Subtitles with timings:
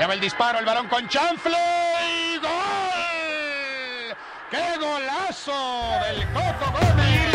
[0.00, 1.58] Allá va el disparo, el balón con chanfle
[2.08, 2.48] y gol.
[4.50, 5.52] ¡Qué golazo
[6.06, 7.34] del Coco Gómez!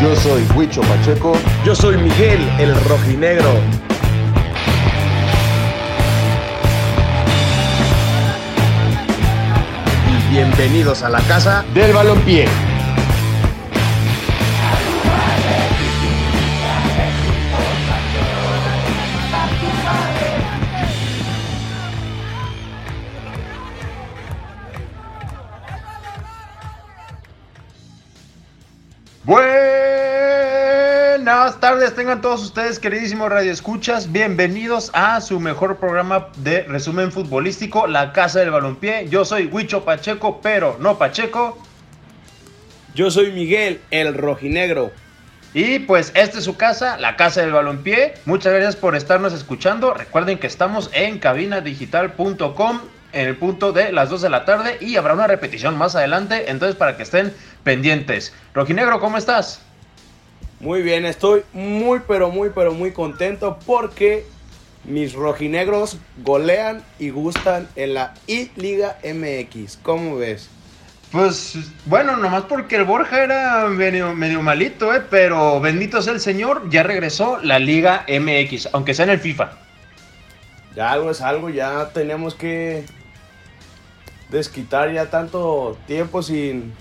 [0.00, 1.36] Yo soy Huicho Pacheco.
[1.62, 3.52] Yo soy Miguel, el rojinegro.
[10.08, 12.67] Y bienvenidos a la casa Del balompié.
[31.78, 34.10] Tardes, tengan todos ustedes, queridísimos radioescuchas.
[34.10, 39.08] Bienvenidos a su mejor programa de resumen futbolístico, La Casa del Balompié.
[39.08, 41.56] Yo soy Huicho Pacheco, pero no Pacheco.
[42.96, 44.90] Yo soy Miguel, el rojinegro.
[45.54, 48.14] Y pues esta es su casa, la casa del balompié.
[48.24, 49.94] Muchas gracias por estarnos escuchando.
[49.94, 52.80] Recuerden que estamos en cabinadigital.com
[53.12, 56.50] en el punto de las 2 de la tarde y habrá una repetición más adelante,
[56.50, 57.32] entonces para que estén
[57.62, 58.34] pendientes.
[58.52, 59.62] Rojinegro, ¿cómo estás?
[60.60, 64.26] Muy bien, estoy muy pero muy pero muy contento porque
[64.84, 69.78] mis rojinegros golean y gustan en la I-Liga MX.
[69.82, 70.50] ¿Cómo ves?
[71.12, 75.02] Pues bueno, nomás porque el Borja era medio, medio malito, ¿eh?
[75.08, 79.52] pero bendito sea el Señor, ya regresó la Liga MX, aunque sea en el FIFA.
[80.74, 82.84] Ya algo es algo, ya tenemos que
[84.28, 86.74] desquitar ya tanto tiempo sin,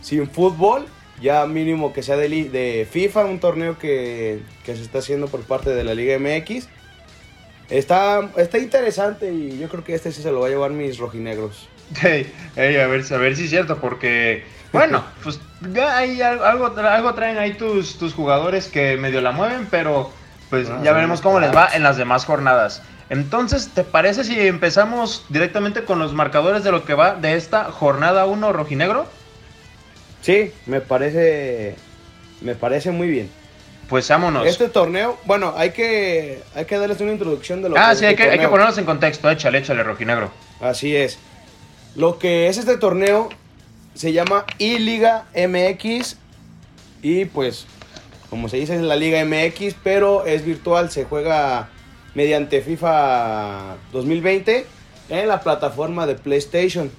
[0.00, 0.86] sin fútbol.
[1.20, 5.70] Ya mínimo que sea de, FIFA, un torneo que, que se está haciendo por parte
[5.70, 6.66] de la Liga MX.
[7.70, 10.98] Está, está interesante y yo creo que este sí se lo va a llevar mis
[10.98, 11.68] rojinegros.
[12.02, 15.40] Ey, ey, a, ver, a ver si es cierto, porque, bueno, pues
[15.72, 20.10] ya hay al- algo, algo traen ahí tus, tus jugadores que medio la mueven, pero
[20.50, 22.82] pues Ah, ya veremos cómo les va en las demás jornadas.
[23.08, 27.64] Entonces, ¿te parece si empezamos directamente con los marcadores de lo que va de esta
[27.64, 29.06] jornada 1 rojinegro?
[30.24, 31.76] Sí, me parece,
[32.40, 33.28] me parece muy bien.
[33.90, 34.46] Pues vámonos.
[34.46, 37.98] Este torneo, bueno, hay que, hay que darles una introducción de lo ah, que es
[37.98, 40.30] sí, hay este que, hay que ponernos en contexto, échale, échale, rojinegro.
[40.62, 41.18] Así es.
[41.94, 43.28] Lo que es este torneo
[43.92, 46.16] se llama I-Liga MX
[47.02, 47.66] y pues,
[48.30, 51.68] como se dice, es la Liga MX, pero es virtual, se juega
[52.14, 54.64] mediante FIFA 2020
[55.10, 56.90] en la plataforma de PlayStation.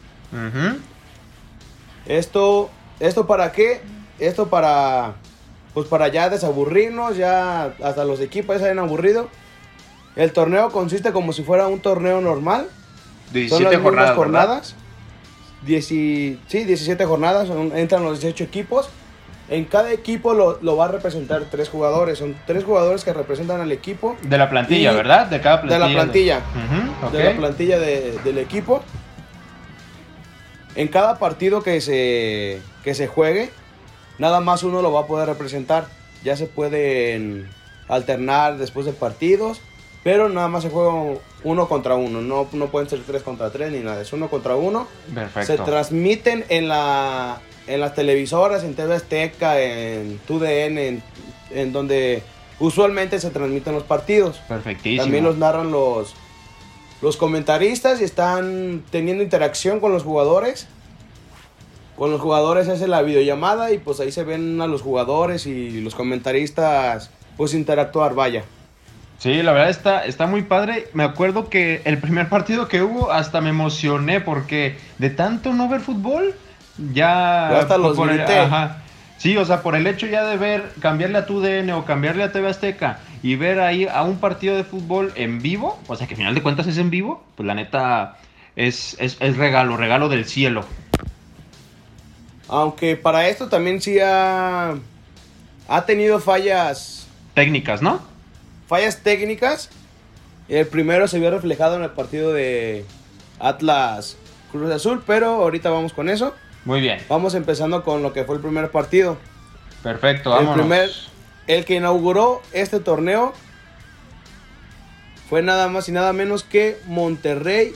[2.06, 2.70] Esto,
[3.00, 3.82] ¿esto para qué?
[4.20, 5.16] Esto para,
[5.74, 9.30] pues para ya desaburrirnos, ya hasta los equipos ya se han aburrido.
[10.16, 12.68] El torneo consiste como si fuera un torneo normal.
[13.26, 14.76] Son 17 las mismas jornadas.
[15.66, 18.90] Dieci- sí, 17 jornadas, son- entran los 18 equipos.
[19.50, 22.18] En cada equipo lo, lo va a representar tres jugadores.
[22.20, 25.28] Son tres jugadores que representan al equipo De la plantilla, ¿verdad?
[25.28, 25.88] De cada de plantilla.
[25.88, 26.42] la plantilla.
[27.12, 28.84] De la plantilla de- del equipo.
[30.76, 33.50] En cada partido que se, que se juegue,
[34.18, 35.88] nada más uno lo va a poder representar.
[36.24, 37.48] Ya se pueden
[37.88, 39.62] alternar después de partidos,
[40.04, 42.22] pero nada más se juega uno contra uno.
[42.22, 44.88] No, no pueden ser tres contra tres ni nada, es uno contra uno.
[45.14, 45.56] Perfecto.
[45.56, 51.04] Se transmiten en, la, en las televisoras, en TV Azteca, en TUDN, en,
[51.52, 52.24] en donde
[52.60, 54.42] usualmente se transmiten los partidos.
[54.48, 55.04] Perfectísimo.
[55.04, 56.16] También los narran los,
[57.06, 60.68] los comentaristas y están teniendo interacción con los jugadores.
[61.96, 65.82] Con los jugadores hace la videollamada y pues ahí se ven a los jugadores y
[65.82, 68.44] los comentaristas pues interactuar, vaya.
[69.20, 70.88] Sí, la verdad está, está muy padre.
[70.94, 75.70] Me acuerdo que el primer partido que hubo hasta me emocioné porque de tanto no
[75.70, 76.34] ver fútbol,
[76.92, 77.50] ya...
[77.52, 78.82] Ya hasta los por ajá.
[79.18, 82.24] Sí, o sea, por el hecho ya de ver, cambiarle a tu DN o cambiarle
[82.24, 86.06] a TV Azteca y ver ahí a un partido de fútbol en vivo, o sea
[86.06, 88.18] que al final de cuentas es en vivo, pues la neta
[88.56, 90.64] es, es, es regalo, regalo del cielo.
[92.48, 94.76] Aunque para esto también sí ha,
[95.68, 98.00] ha tenido fallas, Técnicas, ¿no?
[98.68, 99.70] fallas técnicas.
[100.48, 102.86] El primero se vio reflejado en el partido de
[103.40, 104.18] Atlas
[104.52, 106.36] Cruz Azul, pero ahorita vamos con eso.
[106.64, 109.18] Muy bien, Vamos empezando con lo que fue el primer partido.
[109.82, 110.60] perfecto, El vámonos.
[110.68, 110.90] primer,
[111.48, 113.34] el que inauguró este torneo
[115.30, 117.74] fue nada más y nada menos que Monterrey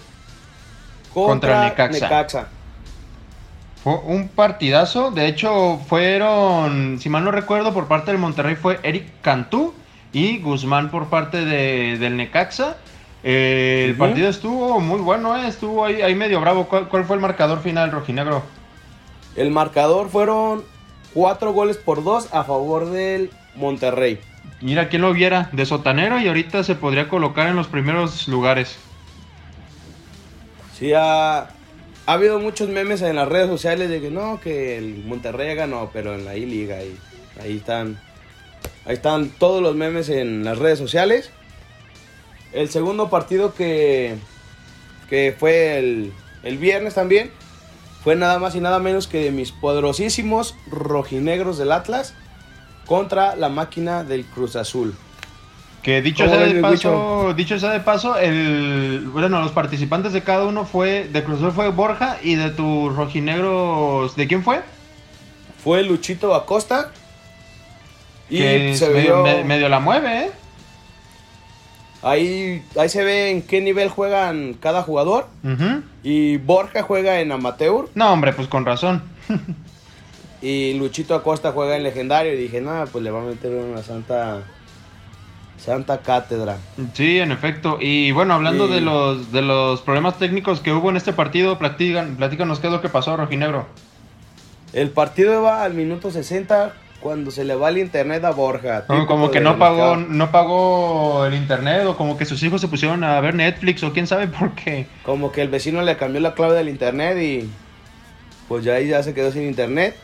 [1.13, 2.05] contra, Contra Necaxa.
[2.05, 2.47] Necaxa.
[3.83, 5.11] Fue un partidazo.
[5.11, 9.73] De hecho, fueron, si mal no recuerdo, por parte del Monterrey fue Eric Cantú
[10.11, 12.77] y Guzmán por parte de, del Necaxa.
[13.23, 16.67] Eh, el partido estuvo muy bueno, eh, estuvo ahí, ahí medio bravo.
[16.67, 18.43] ¿Cuál, cuál fue el marcador final, rojinegro?
[19.35, 20.63] El marcador fueron
[21.13, 24.19] cuatro goles por dos a favor del Monterrey.
[24.61, 28.77] Mira, quién lo viera, de sotanero y ahorita se podría colocar en los primeros lugares.
[30.77, 35.03] Sí, ha, ha habido muchos memes en las redes sociales de que no, que el
[35.05, 36.97] Monterrey ganó, pero en la I-Liga ahí,
[37.41, 37.99] ahí están.
[38.85, 41.31] Ahí están todos los memes en las redes sociales.
[42.51, 44.15] El segundo partido que,
[45.09, 46.13] que fue el,
[46.43, 47.31] el viernes también
[48.03, 52.15] fue nada más y nada menos que de mis poderosísimos rojinegros del Atlas
[52.89, 54.95] contra la máquina del Cruz Azul.
[55.83, 60.23] Que dicho ¿Cómo sea de paso, dicho sea de paso, el bueno, los participantes de
[60.23, 64.61] cada uno fue de Cruz Azul fue Borja y de tus rojinegros, ¿de quién fue?
[65.63, 66.91] Fue Luchito Acosta.
[68.27, 70.31] Y que se medio, vio, medio la mueve, ¿eh?
[72.01, 75.27] ahí, ahí se ve en qué nivel juegan cada jugador.
[76.01, 77.87] Y Borja juega en amateur.
[77.93, 79.03] No, hombre, pues con razón.
[80.41, 82.33] Y Luchito Acosta juega en legendario.
[82.33, 84.43] Y dije, nada, pues le va a meter una santa.
[85.57, 86.57] Santa cátedra.
[86.93, 87.79] Sí, en efecto.
[87.81, 92.15] Y bueno, hablando de los de los problemas técnicos que hubo en este partido, platican,
[92.15, 93.65] platícanos qué es lo que pasó, Rojinegro.
[94.71, 98.85] El partido va al minuto 60 cuando se le va el internet a Borja.
[98.87, 102.67] No, como que no pagó, no pagó el internet o como que sus hijos se
[102.67, 104.87] pusieron a ver Netflix o quién sabe por qué.
[105.03, 107.49] Como que el vecino le cambió la clave del internet y
[108.47, 109.95] pues ya ahí ya se quedó sin internet.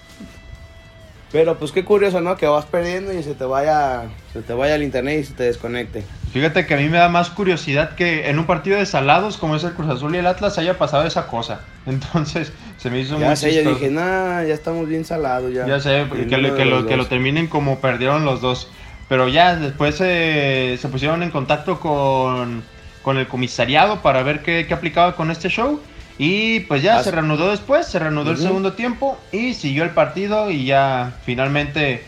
[1.36, 2.38] Pero pues qué curioso, ¿no?
[2.38, 5.44] Que vas perdiendo y se te vaya, se te vaya el internet y se te
[5.44, 6.02] desconecte.
[6.32, 9.58] Fíjate que a mí me da más curiosidad que en un partido de salados como
[9.58, 11.60] es el Cruz Azul y el Atlas haya pasado esa cosa.
[11.86, 13.76] Entonces se me hizo Ya muy sé, yo chistoso.
[13.80, 15.68] dije, nah, ya estamos bien salados ya.
[15.68, 18.70] Ya sé, En que, lo- que lo, que lo terminen como perdieron los dos.
[19.10, 22.64] Pero ya después eh, se pusieron en contacto con,
[23.02, 25.82] con el comisariado para ver qué, qué aplicaba con este show.
[26.18, 30.50] Y pues ya se reanudó después, se reanudó el segundo tiempo y siguió el partido
[30.50, 32.04] y ya finalmente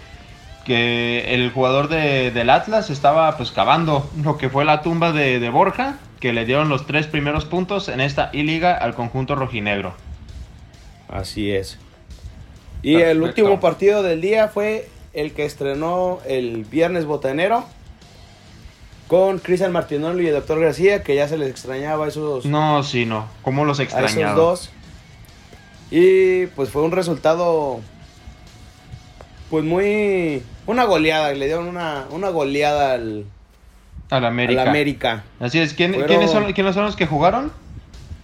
[0.66, 5.40] que el jugador de, del Atlas estaba pues cavando lo que fue la tumba de,
[5.40, 9.94] de Borja, que le dieron los tres primeros puntos en esta I-Liga al conjunto rojinegro.
[11.10, 11.78] Así es.
[12.82, 17.66] Y el último partido del día fue el que estrenó el viernes botanero
[19.08, 20.60] con Cristian Martinoli y el Dr.
[20.60, 23.28] García, que ya se les extrañaba a esos, No, sí, no.
[23.42, 24.34] ¿Cómo los a esos extrañaba?
[24.34, 24.70] dos.
[25.92, 27.80] Y pues fue un resultado
[29.50, 33.24] pues muy una goleada, le dieron una, una goleada al,
[34.10, 34.62] Al América.
[34.64, 35.24] al América.
[35.40, 35.74] Así es.
[35.74, 37.54] ¿Quién- ¿quiénes, son, ¿Quiénes son los que jugaron?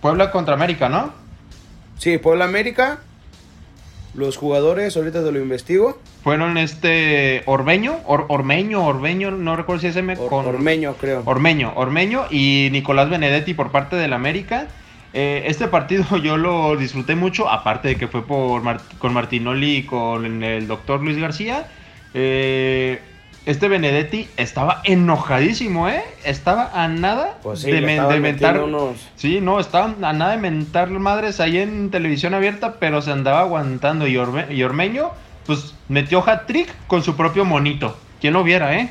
[0.01, 1.13] Puebla contra América, ¿no?
[1.97, 2.99] Sí, Puebla América.
[4.15, 5.99] Los jugadores, ahorita te lo investigo.
[6.23, 11.23] Fueron este Orbeño, Or- Ormeño, Orbeño, no recuerdo si es M Or- con Ormeño, creo.
[11.25, 14.67] Ormeño, Ormeño y Nicolás Benedetti por parte del América.
[15.13, 18.61] Eh, este partido yo lo disfruté mucho, aparte de que fue por
[18.99, 21.67] con Martinoli y con el doctor Luis García.
[22.13, 22.99] Eh,
[23.45, 26.01] este Benedetti estaba enojadísimo, ¿eh?
[26.23, 28.61] Estaba a nada Pues sí, de, de mentar.
[28.61, 33.11] unos- Sí, no, estaba a nada de mentar madres ahí en televisión abierta, pero se
[33.11, 34.07] andaba aguantando.
[34.07, 35.11] Y, Orme- y Ormeño,
[35.45, 37.97] pues metió hat-trick con su propio monito.
[38.21, 38.89] ¿Quién lo viera, eh?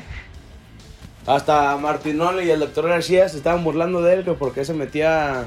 [1.25, 4.73] Hasta Martinoli y el doctor García se estaban burlando de él, que por qué se
[4.73, 5.45] metía.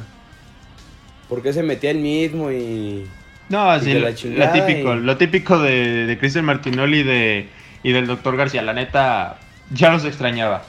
[1.28, 3.06] por qué se metía él mismo y.
[3.48, 7.48] No, Y sí, lo, la lo típico, y- lo típico de, de Cristian Martinoli de,
[7.82, 8.62] y del doctor García.
[8.62, 9.38] La neta,
[9.70, 10.62] ya los extrañaba.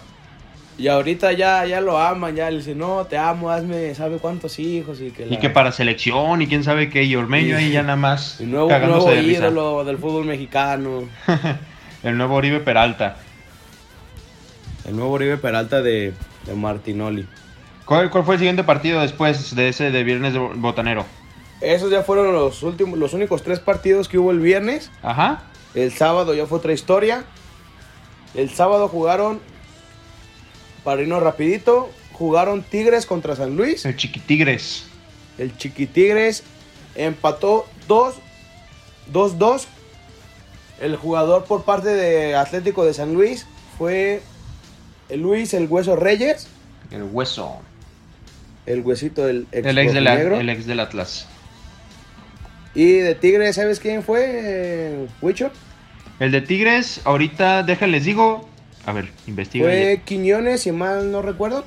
[0.77, 4.59] Y ahorita ya, ya lo aman, ya le dicen, no, te amo, hazme, sabe cuántos
[4.59, 7.03] hijos y que Y que para selección y quién sabe qué.
[7.03, 11.03] Y Ormeño ahí ya nada más el nuevo, nuevo de ídolo del fútbol mexicano.
[12.03, 13.17] El nuevo Oribe Peralta.
[14.87, 16.13] El nuevo Oribe Peralta de,
[16.45, 17.27] de Martinoli.
[17.85, 21.05] ¿Cuál, cuál fue el siguiente partido después de ese de Viernes de Botanero?
[21.59, 24.91] Esos ya fueron los últimos, los únicos tres partidos que hubo el viernes.
[25.01, 25.43] Ajá.
[25.75, 27.23] El sábado ya fue otra historia.
[28.33, 29.39] El sábado jugaron,
[30.83, 33.85] para irnos rapidito, jugaron Tigres contra San Luis.
[33.85, 34.85] El Chiquitigres.
[35.37, 36.43] El Chiquitigres
[36.95, 38.15] empató 2
[39.13, 39.65] 2-2.
[40.81, 43.45] El jugador por parte de Atlético de San Luis
[43.77, 44.21] fue
[45.09, 46.47] el Luis el Hueso Reyes,
[46.91, 47.57] El Hueso.
[48.65, 50.39] el huesito del ex, El ex, de la- rojinegro.
[50.41, 51.27] el ex del Atlas.
[52.77, 55.07] Y de Tigres, ¿sabes quién fue?
[55.19, 55.49] Huicho.
[56.19, 58.47] El de Tigres, ahorita déjenles digo.
[58.85, 59.65] A ver, investiga.
[59.65, 61.65] Fue Quiñones, si mal no recuerdo.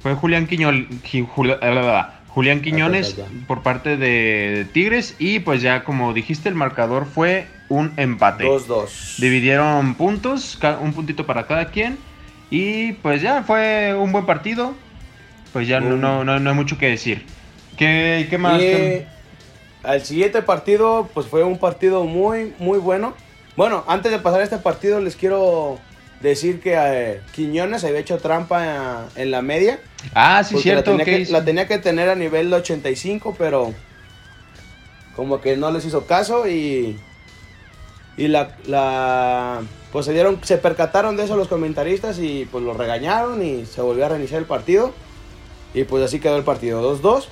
[0.00, 2.20] Fue Julián Quiñol, Jul- ah.
[2.28, 3.46] Julián Quiñones bla, bla.
[3.46, 8.44] por parte de Tigres y pues ya como dijiste el marcador fue un empate.
[8.44, 9.16] 2-2.
[9.16, 11.96] Dividieron puntos, un puntito para cada quien
[12.50, 14.74] y pues ya fue un buen partido.
[15.54, 17.24] Pues ya no, no, no, no hay mucho que decir.
[17.78, 18.60] ¿Qué, qué más?
[19.86, 23.14] Al siguiente partido, pues fue un partido muy, muy bueno.
[23.56, 25.78] Bueno, antes de pasar a este partido, les quiero
[26.20, 29.78] decir que eh, Quiñones había hecho trampa en la media.
[30.14, 30.90] Ah, sí, cierto.
[30.90, 33.72] La tenía, ¿qué que, la tenía que tener a nivel de 85, pero
[35.14, 36.98] como que no les hizo caso y,
[38.16, 39.62] y la, la
[39.92, 43.80] pues se dieron, se percataron de eso los comentaristas y pues lo regañaron y se
[43.80, 44.92] volvió a reiniciar el partido
[45.72, 47.28] y pues así quedó el partido 2-2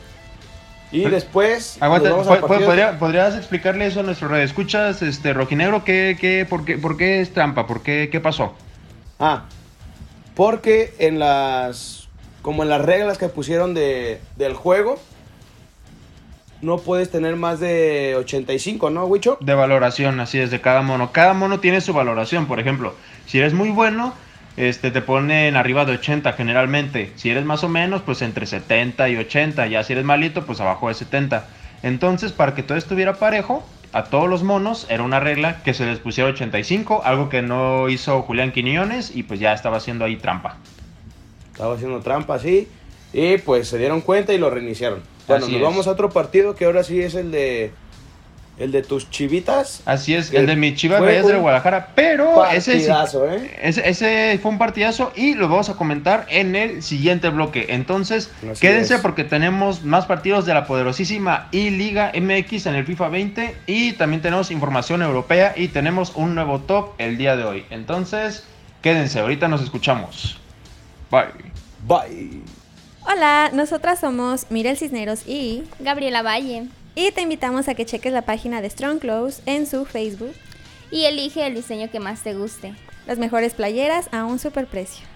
[0.94, 4.02] y Pero- después Aguanta, nos vamos al ¿po- po- partido- podría- ¿podrías explicarle eso a
[4.04, 5.84] nuestro redescuchas, este, Rojinegro?
[5.84, 7.66] ¿Qué, qué, por, qué, ¿Por qué es trampa?
[7.66, 8.54] ¿Por qué, qué pasó?
[9.18, 9.44] Ah,
[10.34, 12.08] porque en las.
[12.42, 14.98] Como en las reglas que pusieron de, del juego,
[16.62, 19.36] no puedes tener más de 85, ¿no, Wicho?
[19.40, 21.10] De valoración, así es, de cada mono.
[21.12, 22.94] Cada mono tiene su valoración, por ejemplo.
[23.26, 24.14] Si eres muy bueno,
[24.56, 27.12] este, te ponen arriba de 80 generalmente.
[27.16, 29.66] Si eres más o menos, pues entre 70 y 80.
[29.66, 31.46] Ya si eres malito, pues abajo de 70.
[31.82, 35.86] Entonces, para que todo estuviera parejo, a todos los monos era una regla que se
[35.86, 40.16] les pusiera 85, algo que no hizo Julián Quiñones y pues ya estaba haciendo ahí
[40.16, 40.56] trampa.
[41.52, 42.68] Estaba haciendo trampa así.
[43.12, 45.00] Y pues se dieron cuenta y lo reiniciaron.
[45.28, 45.66] Bueno, Así nos es.
[45.66, 47.72] vamos a otro partido que ahora sí es el de.
[48.56, 49.82] El de tus chivitas.
[49.84, 53.58] Así es, el de mi Chivas Reyes de Guadalajara, pero ese ¿eh?
[53.60, 57.66] Ese, ese fue un partidazo y lo vamos a comentar en el siguiente bloque.
[57.70, 59.00] Entonces, Así quédense es.
[59.00, 63.92] porque tenemos más partidos de la poderosísima y Liga MX en el FIFA 20 y
[63.94, 67.64] también tenemos información europea y tenemos un nuevo top el día de hoy.
[67.70, 68.44] Entonces,
[68.82, 70.38] quédense, ahorita nos escuchamos.
[71.10, 71.24] Bye.
[71.88, 72.42] Bye.
[73.06, 76.68] Hola, nosotras somos Mirel Cisneros y, Gabriela Valle.
[76.94, 80.34] Y te invitamos a que cheques la página de Strong Clothes en su Facebook.
[80.90, 82.74] Y elige el diseño que más te guste.
[83.06, 85.13] Las mejores playeras a un super precio.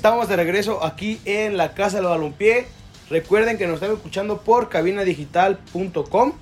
[0.00, 2.66] Estamos de regreso aquí en la Casa del Balompié.
[3.10, 6.32] Recuerden que nos están escuchando por cabinadigital.com.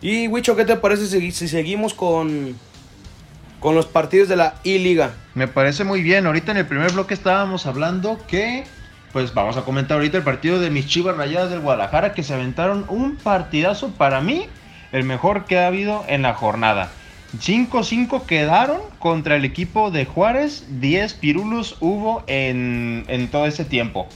[0.00, 2.56] Y Wicho, ¿qué te parece si, si seguimos con,
[3.60, 5.12] con los partidos de la I-Liga?
[5.36, 6.26] Me parece muy bien.
[6.26, 8.64] Ahorita en el primer bloque estábamos hablando que,
[9.12, 12.34] pues vamos a comentar ahorita el partido de mis Chivas Rayadas del Guadalajara que se
[12.34, 14.48] aventaron un partidazo para mí,
[14.90, 16.90] el mejor que ha habido en la jornada.
[17.36, 24.06] 5-5 quedaron contra el equipo de Juárez, 10 pirulos hubo en, en todo ese tiempo.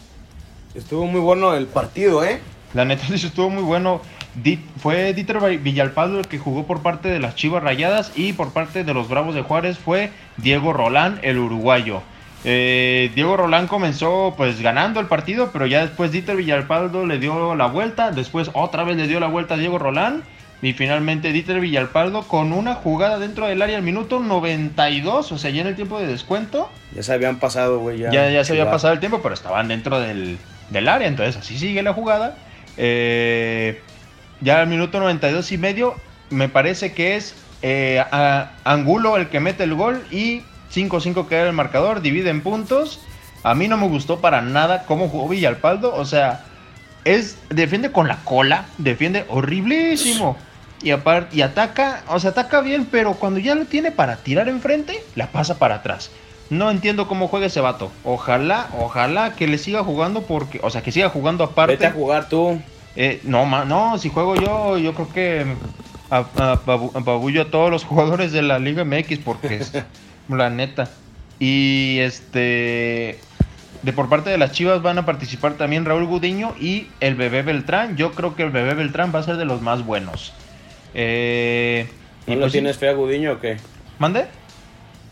[0.74, 2.40] Estuvo muy bueno el partido, ¿eh?
[2.72, 4.00] La neta sí estuvo muy bueno.
[4.34, 8.52] Di- fue Dieter Villalpando el que jugó por parte de las Chivas Rayadas y por
[8.54, 12.00] parte de los Bravos de Juárez fue Diego Rolán, el uruguayo.
[12.44, 17.54] Eh, Diego Rolán comenzó pues ganando el partido, pero ya después Dieter Villalpando le dio
[17.54, 20.22] la vuelta, después otra vez le dio la vuelta a Diego Rolán
[20.62, 25.50] y finalmente Dieter Villalpando con una jugada dentro del área al minuto 92, o sea,
[25.50, 27.98] ya en el tiempo de descuento, Ya se habían pasado, güey.
[27.98, 30.38] Ya, ya, ya se había pasado el tiempo, pero estaban dentro del,
[30.70, 32.36] del área, entonces así sigue la jugada.
[32.76, 33.80] Eh,
[34.40, 35.94] ya al minuto 92 y medio,
[36.30, 40.42] me parece que es eh, a- Angulo el que mete el gol y
[40.74, 43.00] 5-5 queda el marcador, divide en puntos.
[43.44, 46.44] A mí no me gustó para nada cómo jugó Villalpaldo, o sea,
[47.04, 50.36] es defiende con la cola, defiende horriblísimo.
[50.82, 54.48] Y aparte, y ataca, o sea, ataca bien, pero cuando ya lo tiene para tirar
[54.48, 56.10] enfrente, la pasa para atrás.
[56.50, 57.90] No entiendo cómo juega ese vato.
[58.04, 61.74] Ojalá, ojalá que le siga jugando porque, o sea, que siga jugando aparte.
[61.74, 62.60] Vete a jugar tú.
[62.96, 65.46] Eh, no, ma- no, si juego yo, yo creo que
[66.10, 69.72] a- a- apabullo a todos los jugadores de la Liga MX porque es
[70.28, 70.90] la neta.
[71.38, 73.18] Y este,
[73.82, 77.42] de por parte de las Chivas van a participar también Raúl Gudiño y el Bebé
[77.42, 77.96] Beltrán.
[77.96, 80.32] Yo creo que el Bebé Beltrán va a ser de los más buenos.
[80.94, 81.86] Eh,
[82.26, 83.56] ¿No y le pues tienes fe a Gudiño o qué?
[83.98, 84.26] ¿Mande?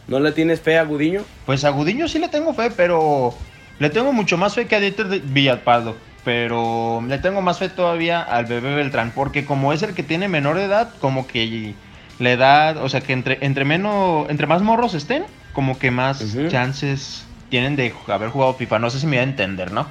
[0.08, 1.22] ¿No le tienes fe a Gudiño?
[1.46, 3.34] Pues a Gudiño sí le tengo fe, pero
[3.78, 5.96] le tengo mucho más fe que a Dieter de- Villalpaldo.
[6.24, 10.28] Pero le tengo más fe todavía al bebé Beltrán, porque como es el que tiene
[10.28, 11.74] menor edad, como que
[12.18, 16.22] le da, o sea que entre, entre menos, entre más morros estén, como que más
[16.50, 18.78] chances tienen de haber jugado FIFA.
[18.80, 19.86] No sé si me voy a entender, ¿no?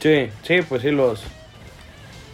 [0.00, 1.22] Sí, sí, pues sí, los,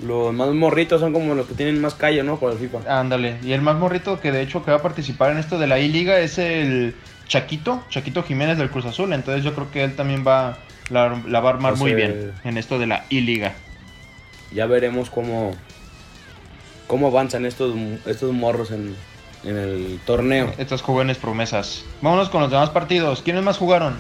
[0.01, 2.39] los más morritos son como los que tienen más calle, ¿no?
[2.39, 3.01] Por el FIFA.
[3.01, 3.39] Ándale.
[3.43, 5.79] Y el más morrito que de hecho que va a participar en esto de la
[5.79, 6.95] I-Liga es el
[7.27, 9.13] Chaquito, Chaquito Jiménez del Cruz Azul.
[9.13, 10.59] Entonces yo creo que él también va
[10.91, 13.55] la, la va a armar muy bien en esto de la I-Liga.
[14.53, 15.53] Ya veremos cómo,
[16.87, 17.75] cómo avanzan estos,
[18.07, 18.95] estos morros en,
[19.45, 20.53] en el torneo.
[20.59, 21.85] Estas jóvenes promesas.
[22.01, 23.23] Vámonos con los demás partidos.
[23.23, 23.97] ¿Quiénes más jugaron?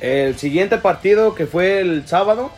[0.00, 2.50] El siguiente partido que fue el sábado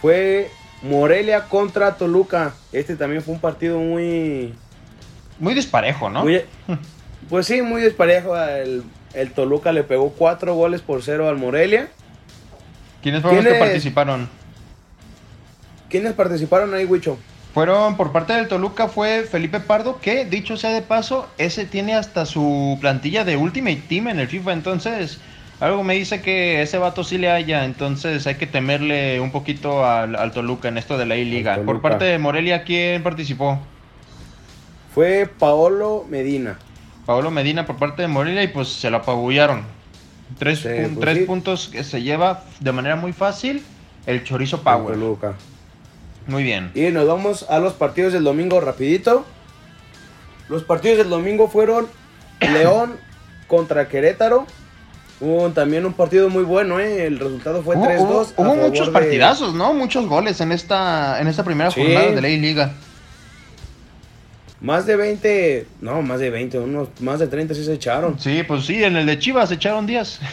[0.00, 0.50] fue
[0.82, 2.54] Morelia contra Toluca.
[2.72, 4.54] Este también fue un partido muy...
[5.38, 6.22] Muy disparejo, ¿no?
[6.24, 6.42] muy-
[7.28, 8.36] pues sí, muy desparejo.
[8.36, 8.82] El,
[9.14, 11.88] el Toluca le pegó cuatro goles por cero al Morelia.
[13.02, 14.28] ¿Quiénes fueron los que participaron?
[15.88, 17.18] ¿Quiénes participaron ahí, Huicho?
[17.52, 21.94] Fueron por parte del Toluca fue Felipe Pardo, que dicho sea de paso, ese tiene
[21.94, 25.18] hasta su plantilla de Ultimate Team en el FIFA, entonces
[25.62, 29.86] algo me dice que ese vato sí le haya, entonces hay que temerle un poquito
[29.86, 31.62] al, al Toluca en esto de la I-Liga.
[31.64, 33.60] Por parte de Morelia, ¿quién participó?
[34.92, 36.58] Fue Paolo Medina.
[37.06, 39.62] Paolo Medina por parte de Morelia y pues se lo apabullaron.
[40.38, 41.24] Tres, Sí, pues tres sí.
[41.24, 43.62] puntos que se lleva de manera muy fácil
[44.06, 44.94] el Chorizo el Power.
[44.94, 45.34] Toluca.
[46.26, 46.70] Muy bien.
[46.74, 49.24] Y nos vamos a los partidos del domingo rapidito.
[50.48, 51.86] Los partidos del domingo fueron
[52.40, 52.96] León
[53.46, 54.46] contra Querétaro.
[55.24, 57.06] Hubo también un partido muy bueno, ¿eh?
[57.06, 58.34] El resultado fue Hubo, 3-2.
[58.36, 59.72] hubo- hubo muchos de- partidazos, ¿no?
[59.72, 61.80] Muchos goles en esta, en esta primera Sí.
[61.80, 62.72] jornada de la I-Liga.
[64.60, 68.18] Más de 20, no, más de 20, unos más de 30 sí se echaron.
[68.18, 70.18] Sí, pues sí, en el de Chivas echaron 10.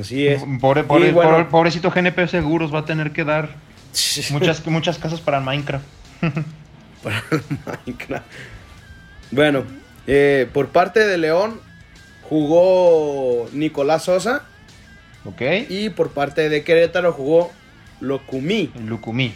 [0.00, 0.42] Así es.
[0.60, 1.30] Pobre, pobre- Y bueno.
[1.32, 3.50] pobre- pobrecito GNP Seguros va a tener que dar
[4.30, 5.84] muchas, muchas casas para Minecraft.
[7.02, 7.22] para
[7.86, 8.24] Minecraft.
[9.30, 9.64] Bueno,
[10.06, 11.60] eh, por parte de León
[12.34, 14.42] jugó Nicolás Sosa
[15.24, 15.40] ¿Ok?
[15.68, 17.52] y por parte de Querétaro jugó
[18.00, 18.72] Locumí.
[18.86, 19.32] Lucumí.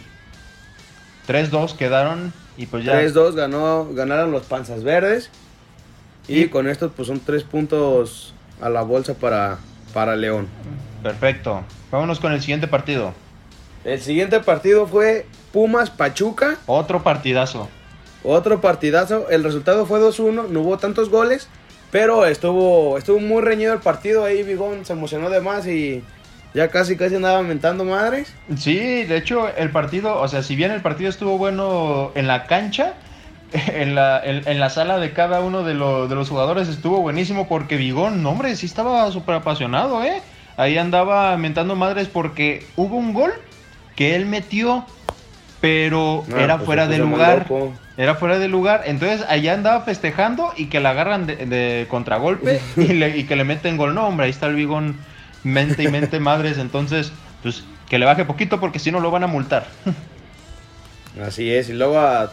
[1.27, 2.99] 3-2 quedaron y pues ya.
[3.01, 5.29] 3-2 ganó, ganaron los Panzas Verdes.
[6.27, 9.59] Y Y- con esto pues son tres puntos a la bolsa para,
[9.93, 10.47] para León.
[11.01, 11.63] Perfecto.
[11.91, 13.13] Vámonos con el siguiente partido.
[13.85, 16.57] El siguiente partido fue Pumas Pachuca.
[16.65, 17.69] Otro partidazo.
[18.23, 19.29] Otro partidazo.
[19.29, 20.49] El resultado fue 2-1.
[20.49, 21.47] No hubo tantos goles.
[21.91, 24.23] Pero estuvo, estuvo muy reñido el partido.
[24.25, 26.03] Ahí Bigón se emocionó de más y
[26.53, 28.33] ya casi casi andaba mentando madres.
[28.57, 32.45] Sí, de hecho, el partido, o sea, si bien el partido estuvo bueno en la
[32.47, 32.93] cancha,
[33.51, 37.47] en la, en, la sala de cada uno de, lo- de los jugadores estuvo buenísimo
[37.47, 40.21] porque Vigón, no, hombre, sí estaba súper apasionado, ¿eh?
[40.57, 43.31] Ahí andaba mentando madres porque hubo un gol
[43.95, 44.85] que él metió,
[45.61, 47.39] pero Ah, era pues fuera se de lugar.
[47.49, 47.73] loco.
[47.97, 52.61] Era fuera de lugar, entonces allá andaba festejando y que la agarran de, de contragolpe
[52.77, 53.93] y, le- y que le meten gol.
[53.93, 54.97] No, hombre, ahí está el Vigón,
[55.43, 57.11] mente y mente madres, entonces,
[57.43, 59.67] pues que le baje poquito porque si no lo van a multar.
[61.25, 61.69] Así es.
[61.69, 62.31] Y luego a,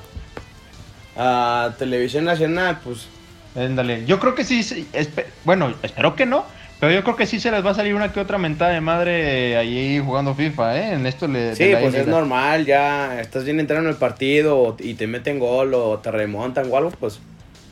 [1.16, 3.08] a Televisión Nacional, pues
[3.54, 6.44] Éndale, yo creo que sí, sí, espe- bueno, espero que no,
[6.80, 8.80] pero yo creo que sí se les va a salir una que otra mentada de
[8.80, 10.92] madre ahí jugando FIFA, ¿eh?
[10.94, 11.56] En esto le...
[11.56, 15.72] Sí, pues es normal, ya estás bien entrando en el partido y te meten gol
[15.74, 17.18] o te remontan o algo, pues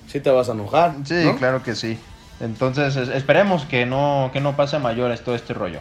[0.08, 0.94] sí te vas a enojar.
[1.04, 1.36] Sí, ¿no?
[1.36, 1.98] claro que sí.
[2.40, 5.80] Entonces, es- esperemos que no, que no pase a mayores todo este rollo.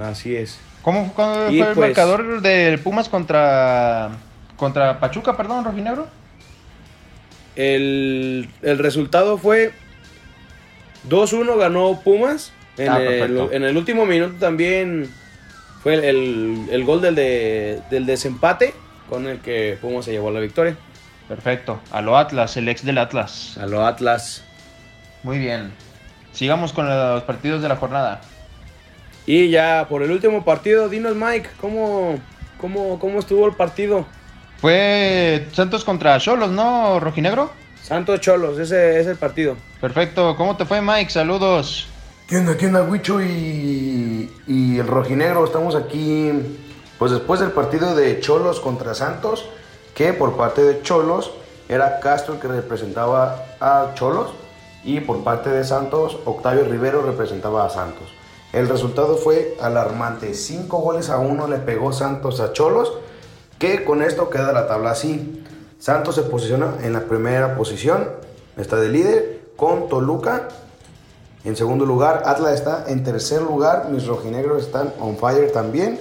[0.00, 0.58] Así es.
[0.82, 4.10] ¿Cómo fue, Y fue el pues- marcador del Pumas contra
[4.56, 6.06] contra Pachuca, perdón, Rojinegro?
[7.56, 9.72] El, el resultado fue
[11.08, 12.52] 2-1 ganó Pumas.
[12.76, 15.10] En, Ah, el, en el último minuto también
[15.82, 18.72] fue el, el- el gol del, de- del desempate
[19.08, 20.76] con el que Pumas se llevó la victoria.
[21.28, 21.80] Perfecto.
[21.90, 23.58] A lo Atlas, el ex del Atlas.
[23.58, 24.44] A lo Atlas.
[25.22, 25.72] Muy bien.
[26.32, 28.20] Sigamos con los partidos de la jornada.
[29.26, 32.18] Y ya por el último partido, dinos Mike, ¿cómo,
[32.58, 34.06] cómo, cómo estuvo el partido?
[34.60, 37.50] Fue Santos contra Cholos, ¿no, Rojinegro?
[37.88, 39.56] Santos Cholos, ese es el partido.
[39.80, 40.36] Perfecto.
[40.36, 41.10] ¿Cómo te fue, Mike?
[41.10, 41.88] Saludos.
[42.26, 45.42] ¿Qué onda, qué onda, Huicho y, y el rojinegro?
[45.42, 46.30] Estamos aquí,
[46.98, 49.48] pues después del partido de Cholos contra Santos,
[49.94, 51.30] que por parte de Cholos
[51.70, 54.32] era Castro el que representaba a Cholos
[54.84, 58.12] y por parte de Santos, Octavio Rivero representaba a Santos.
[58.52, 62.92] El resultado fue alarmante, 5 goles a 1 le pegó Santos a Cholos,
[63.58, 65.42] que con esto queda la tabla así.
[65.78, 68.08] Santos se posiciona en la primera posición,
[68.56, 70.48] está de líder con Toluca
[71.44, 73.88] en segundo lugar, Atlas está en tercer lugar.
[73.90, 75.98] Mis rojinegros están on fire también.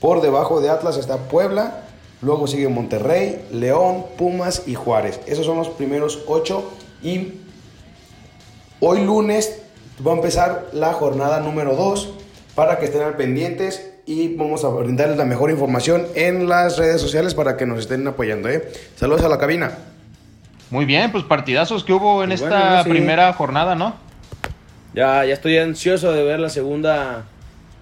[0.00, 1.84] Por debajo de Atlas está Puebla.
[2.20, 5.20] Luego sigue Monterrey, León, Pumas y Juárez.
[5.26, 6.70] Esos son los primeros ocho.
[7.02, 7.40] Y
[8.80, 9.62] hoy lunes
[10.06, 12.10] va a empezar la jornada número 2
[12.54, 17.00] para que estén al pendientes y vamos a brindarles la mejor información en las redes
[17.00, 18.48] sociales para que nos estén apoyando.
[18.48, 18.70] ¿eh?
[18.96, 19.72] Saludos a la cabina.
[20.70, 22.90] Muy bien, pues partidazos que hubo en Pues esta bueno, sí.
[22.90, 23.94] primera jornada, ¿no?
[24.94, 27.24] Ya, ya estoy ansioso de ver la segunda,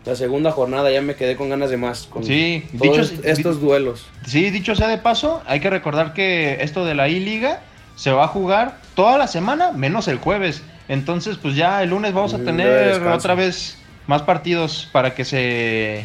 [0.04, 2.06] La segunda jornada ya me quedé con ganas de más.
[2.08, 4.04] Con Sí, todos dicho- est- estos duelos.
[4.26, 7.60] Sí, dicho sea de paso, hay que recordar que esto de la I-Liga
[7.94, 10.62] se va a jugar toda la semana, menos el jueves.
[10.88, 15.24] Entonces, pues ya el lunes vamos a Mm, tener otra vez más partidos para que
[15.24, 16.04] se...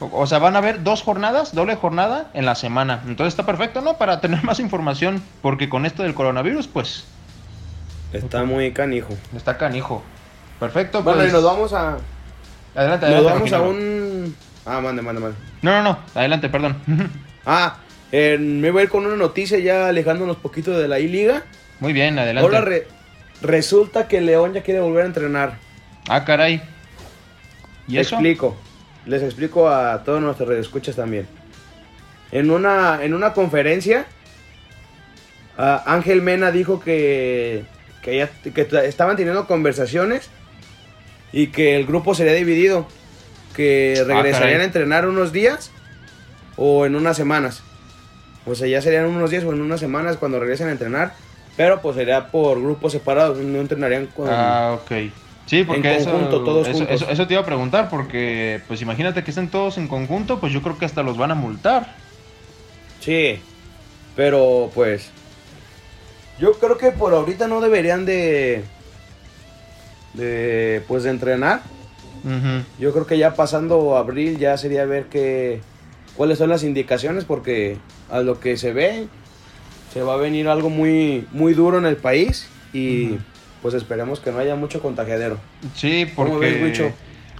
[0.00, 3.02] O sea, van a haber dos jornadas, doble jornada en la semana.
[3.06, 3.98] Entonces está perfecto, ¿no?
[3.98, 7.04] Para tener más información, porque con esto del coronavirus, pues,
[8.12, 9.14] Está muy canijo.
[9.34, 10.02] está canijo.
[10.60, 11.30] Perfecto, Bueno, pues...
[11.30, 11.96] y nos vamos a.
[12.74, 13.32] Adelante, Nos adelante.
[13.32, 14.36] vamos a un.
[14.66, 15.36] Ah, mande, mande, mande.
[15.62, 16.76] No, no, no, adelante, perdón.
[17.46, 17.78] Ah,
[18.12, 21.42] eh, me voy a ir con una noticia ya alejándonos poquito de la I-Liga.
[21.80, 22.44] Muy bien, adelante.
[22.46, 22.86] Ahora re-
[23.40, 25.54] resulta que León ya quiere volver a entrenar.
[26.08, 26.62] Ah, caray.
[27.92, 28.16] ¿Y Les eso?
[28.16, 28.56] explico.
[29.06, 31.26] Les explico a todos nuestros redescuchas también.
[32.30, 34.06] En una, en una conferencia,
[35.58, 37.64] ah, Ángel Mena dijo que,
[38.02, 40.30] que, ya- que estaban teniendo conversaciones
[41.32, 42.86] y que el grupo sería dividido.
[43.54, 45.70] Que Ah, regresarían a entrenar unos días
[46.56, 47.62] o en unas semanas.
[48.46, 51.12] O sea, ya serían unos días o en unas semanas cuando regresen a entrenar.
[51.56, 54.26] Pero pues sería por grupos separados, no entrenarían con...
[54.30, 54.90] Ah, ok.
[55.46, 59.22] Sí, porque eso, conjunto, todos eso, eso- eso te iba a preguntar, porque pues imagínate
[59.24, 61.94] que estén todos en conjunto, pues yo creo que hasta los van a multar.
[63.00, 63.38] Sí,
[64.16, 65.10] pero pues
[66.38, 68.64] yo creo que por ahorita no deberían de
[70.14, 71.60] de pues de entrenar.
[72.78, 75.60] Yo creo que ya pasando abril ya sería ver que
[76.16, 77.78] cuáles son las indicaciones porque
[78.10, 79.08] a lo que se ve
[79.92, 83.16] se va a venir algo muy muy duro en el país y
[83.62, 85.38] pues esperemos que no haya mucho contagiadero.
[85.74, 86.64] Sí, ¿Cómo ves, porque...
[86.64, 86.92] Wicho?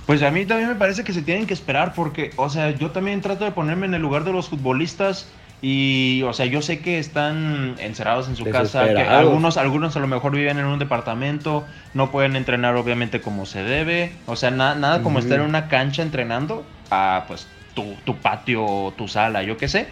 [0.06, 2.90] Pues a mí también me parece que se tienen que esperar porque, o sea, yo
[2.90, 5.28] también trato de ponerme en el lugar de los futbolistas
[5.60, 10.00] y, o sea, yo sé que están encerrados en su casa, que algunos, algunos a
[10.00, 14.50] lo mejor viven en un departamento, no pueden entrenar obviamente como se debe, o sea,
[14.50, 19.44] na- nada como estar en una cancha entrenando a, pues, tu, tu patio, tu sala,
[19.44, 19.86] yo qué sé.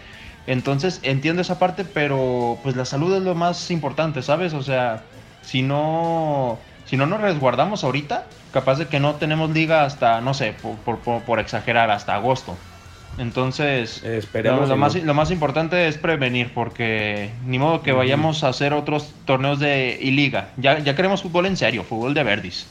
[0.45, 4.53] Entonces entiendo esa parte, pero pues la salud es lo más importante, ¿sabes?
[4.53, 5.03] O sea,
[5.41, 10.33] si no, si no nos resguardamos ahorita, capaz de que no tenemos liga hasta, no
[10.33, 12.57] sé, por, por- por- por exagerar, hasta agosto.
[13.17, 18.47] Entonces, Esperemos lo, más, lo más importante es prevenir, porque ni modo que vayamos a
[18.49, 20.49] hacer otros torneos de y liga.
[20.57, 22.65] Ya, ya queremos fútbol en serio, fútbol de verdis.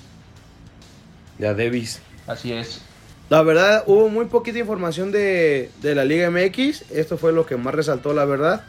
[1.39, 2.01] Ya Davis.
[2.27, 2.81] Así es.
[3.29, 6.91] La verdad, hubo muy poquita información de, de la Liga MX.
[6.91, 8.63] Esto fue lo que más resaltó, la verdad.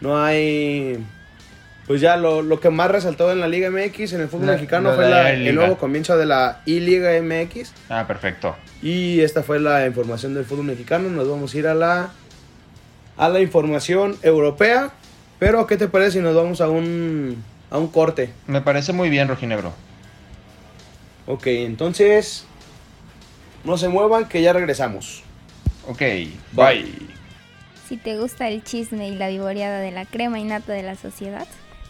[0.00, 0.98] No hay.
[1.88, 4.52] Pues ya lo, lo que más resaltó en la Liga MX, en el fútbol La-
[4.52, 5.48] mexicano, la- fue la la- I-Liga.
[5.50, 7.72] el nuevo comienzo de la I-Liga MX.
[7.88, 8.54] Ah, perfecto.
[8.82, 11.08] Y esta fue la información del fútbol mexicano.
[11.08, 12.10] Nos vamos a ir a la,
[13.16, 14.90] a la información europea.
[15.40, 18.30] Pero, ¿qué te parece si nos vamos a un, a un corte?
[18.46, 19.72] Me parece muy bien, Rojinegro.
[21.26, 22.44] Ok, entonces.
[23.64, 25.22] No se muevan, que ya regresamos.
[25.86, 26.32] Ok, Bye.
[26.52, 26.92] bye.
[27.88, 30.94] Si te gusta el chisme y la vivoreada de la crema y nata de la
[30.94, 31.46] sociedad,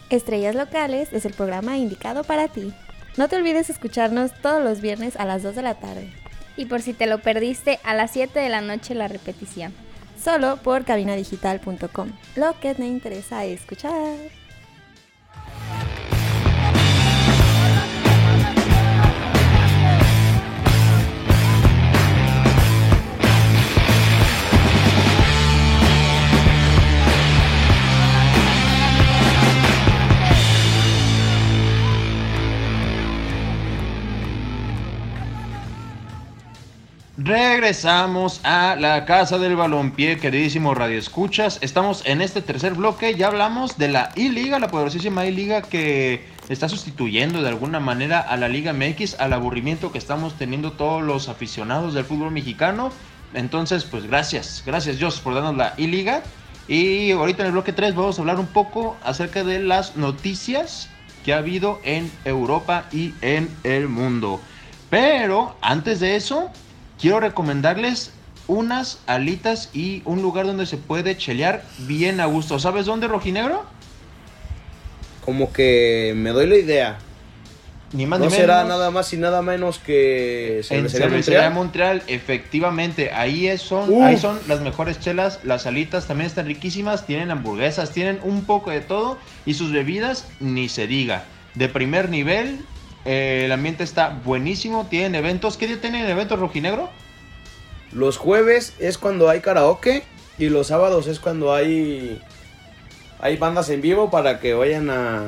[0.09, 2.73] Estrellas Locales es el programa indicado para ti.
[3.17, 6.09] No te olvides escucharnos todos los viernes a las 2 de la tarde,
[6.57, 9.73] y por si te lo perdiste, a las 7 de la noche la repetición.
[10.21, 12.11] solo por cabinadigital.com.
[12.35, 14.38] Lo que te interesa escuchar.
[37.29, 41.59] Regresamos a la casa del balompié, queridísimos radioescuchas.
[41.61, 43.13] Estamos en este tercer bloque.
[43.13, 48.35] Ya hablamos de la I-Liga, la poderosísima I-Liga que está sustituyendo de alguna manera a
[48.35, 52.91] la Liga MX, al aburrimiento que estamos teniendo todos los aficionados del fútbol mexicano.
[53.35, 56.23] Entonces, pues gracias, gracias Dios por darnos la I-Liga.
[56.67, 60.89] Y ahorita en el bloque 3 vamos a hablar un poco acerca de las noticias
[61.23, 64.41] que ha habido en Europa y en el mundo.
[64.89, 66.49] Pero antes de eso,
[66.99, 68.11] quiero recomendarles
[68.47, 72.57] unas alitas y un lugar donde se puede chelear bien a gusto.
[72.59, 73.63] ¿Sabes dónde, Rojinegro?
[75.23, 76.97] Como que me doy la idea.
[77.91, 78.69] Ni más No ni será menos.
[78.69, 81.95] nada más y nada menos que En Cervecería Cervecería Montreal.
[81.97, 84.03] Montreal, efectivamente, ahí es- son, Uf.
[84.03, 88.69] ahí son las mejores chelas, las alitas también están riquísimas, tienen hamburguesas, tienen un poco
[88.69, 91.23] de todo y sus bebidas ni se diga.
[91.55, 92.59] De primer nivel,
[93.05, 95.57] eh, el ambiente está buenísimo, tienen eventos.
[95.57, 96.89] ¿Qué día tienen eventos rojinegro?
[97.91, 100.03] Los jueves es cuando hay karaoke
[100.37, 102.21] y los sábados es cuando hay
[103.19, 105.23] hay bandas en vivo para que vayan a,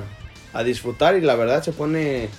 [0.54, 2.30] a disfrutar y la verdad se pone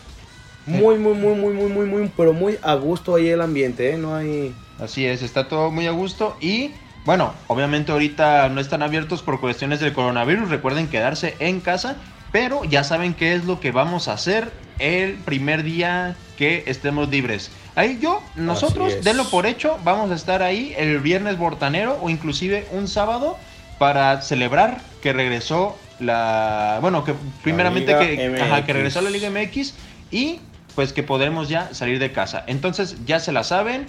[0.65, 3.99] Muy, muy, muy, muy, muy, muy, muy, pero muy a gusto ahí el ambiente, ¿eh?
[3.99, 4.55] No hay...
[4.79, 6.71] Así es, está todo muy a gusto y
[7.05, 11.97] bueno, obviamente ahorita no están abiertos por cuestiones del coronavirus, recuerden quedarse en casa,
[12.31, 17.09] pero ya saben qué es lo que vamos a hacer el primer día que estemos
[17.09, 17.51] libres.
[17.75, 22.67] Ahí yo, nosotros, denlo por hecho, vamos a estar ahí el viernes bortanero o inclusive
[22.73, 23.39] un sábado
[23.79, 29.75] para celebrar que regresó la, bueno, que primeramente que, ajá, que regresó la Liga MX
[30.11, 30.41] y
[30.75, 32.45] pues que podremos ya salir de casa.
[32.47, 33.87] Entonces ya se la saben.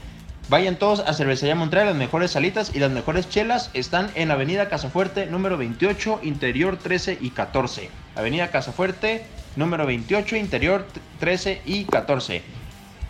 [0.50, 4.68] Vayan todos a Cervecería Montreal, las mejores salitas y las mejores chelas están en Avenida
[4.68, 7.90] Casafuerte, número 28, interior 13 y 14.
[8.16, 10.88] Avenida Casafuerte, número 28, interior
[11.20, 12.42] 13 y 14.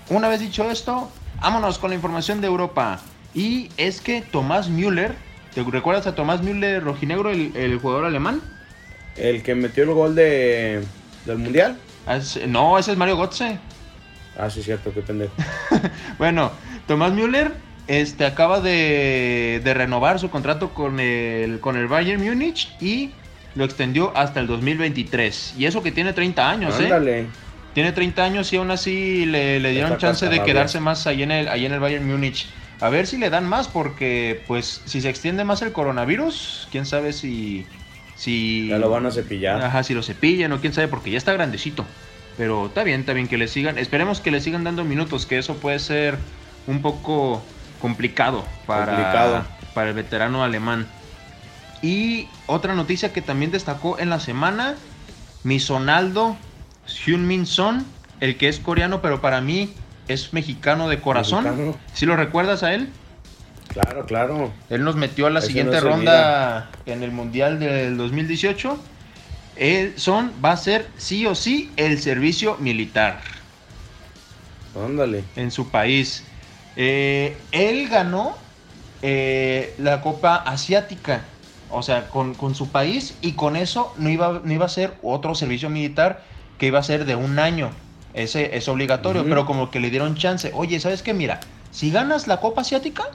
[0.09, 1.09] Una vez dicho esto,
[1.41, 2.99] vámonos con la información de Europa.
[3.33, 5.15] Y es que Tomás Müller,
[5.55, 8.41] ¿te recuerdas a Tomás Müller rojinegro, el, el jugador alemán?
[9.17, 10.83] El que metió el gol de,
[11.25, 11.77] del Mundial.
[12.05, 13.57] Ah, es- No, ese es Mario Götze.
[14.37, 15.33] Ah, sí, cierto, qué pendejo.
[16.17, 16.51] Bueno,
[16.87, 17.53] Tomás Müller
[17.87, 23.11] este, acaba de, de renovar su contrato con el, con el Bayern Múnich y
[23.55, 25.55] lo extendió hasta el 2023.
[25.57, 26.85] Y eso que tiene 30 años, ¿eh?
[26.85, 27.27] Ándale.
[27.73, 31.31] Tiene 30 años y aún así le, le dieron chance de quedarse más ahí en,
[31.31, 32.47] el, ahí en el Bayern Múnich.
[32.79, 36.85] A ver si le dan más porque, pues, si se extiende más el coronavirus, quién
[36.85, 37.65] sabe si...
[38.15, 39.61] si Ya lo van a cepillar.
[39.61, 41.85] Ajá, si lo cepillan o quién sabe, porque ya está grandecito.
[42.37, 43.77] Pero está bien, está bien que le sigan.
[43.77, 46.17] Esperemos que le sigan dando minutos, que eso puede ser
[46.67, 47.43] un poco
[47.79, 49.45] complicado para, Complicado.
[49.73, 50.87] para el veterano alemán.
[51.83, 54.75] Y otra noticia que también destacó en la semana,
[55.43, 56.37] mi Sonaldo
[56.87, 57.85] Hyun-Min Son,
[58.21, 59.73] el que es coreano, pero para mí
[60.07, 61.43] es mexicano de corazón.
[61.43, 61.77] Mexicano.
[61.93, 62.89] ¿Sí lo recuerdas a él?
[63.67, 64.53] Claro, claro.
[64.69, 68.79] Él nos metió a la siguiente no ronda en el Mundial del 2018.
[69.57, 73.19] Él son, va a ser sí o sí el servicio militar
[74.75, 75.23] Ándale.
[75.35, 76.23] en su país.
[76.75, 78.37] Eh, él ganó
[79.01, 81.25] eh, la Copa Asiática,
[81.73, 84.93] o sea, con, con su país y con eso no iba, no iba a ser
[85.01, 86.23] otro servicio militar
[86.57, 87.69] que iba a ser de un año.
[88.13, 90.51] Ese es obligatorio, pero como que le dieron chance.
[90.53, 91.13] Oye, ¿sabes qué?
[91.13, 91.39] Mira,
[91.71, 93.05] si ganas la Copa Asiática,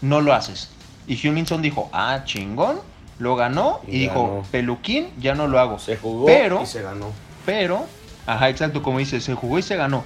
[0.00, 0.70] no lo haces.
[1.06, 2.80] Y Hyun Son dijo, ah, chingón,
[3.18, 5.78] lo ganó y, Y dijo, peluquín, ya no lo hago.
[5.78, 7.10] Se jugó Pero- y se ganó.
[7.44, 7.84] Pero,
[8.26, 10.04] ajá, exacto, como dice, se jugó y se ganó.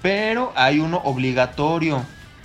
[0.00, 2.02] Pero hay uno obligatorio.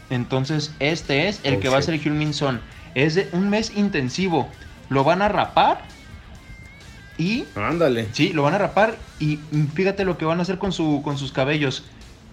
[0.09, 2.59] Entonces, este es el que va a ser Hyun Son.
[2.95, 4.49] Es de un mes intensivo.
[4.91, 5.85] Lo van a rapar.
[7.17, 8.09] Y, Ándale.
[8.11, 8.97] sí, lo van a rapar.
[9.19, 9.37] Y
[9.73, 11.85] fíjate lo que van a hacer con, su, con sus cabellos.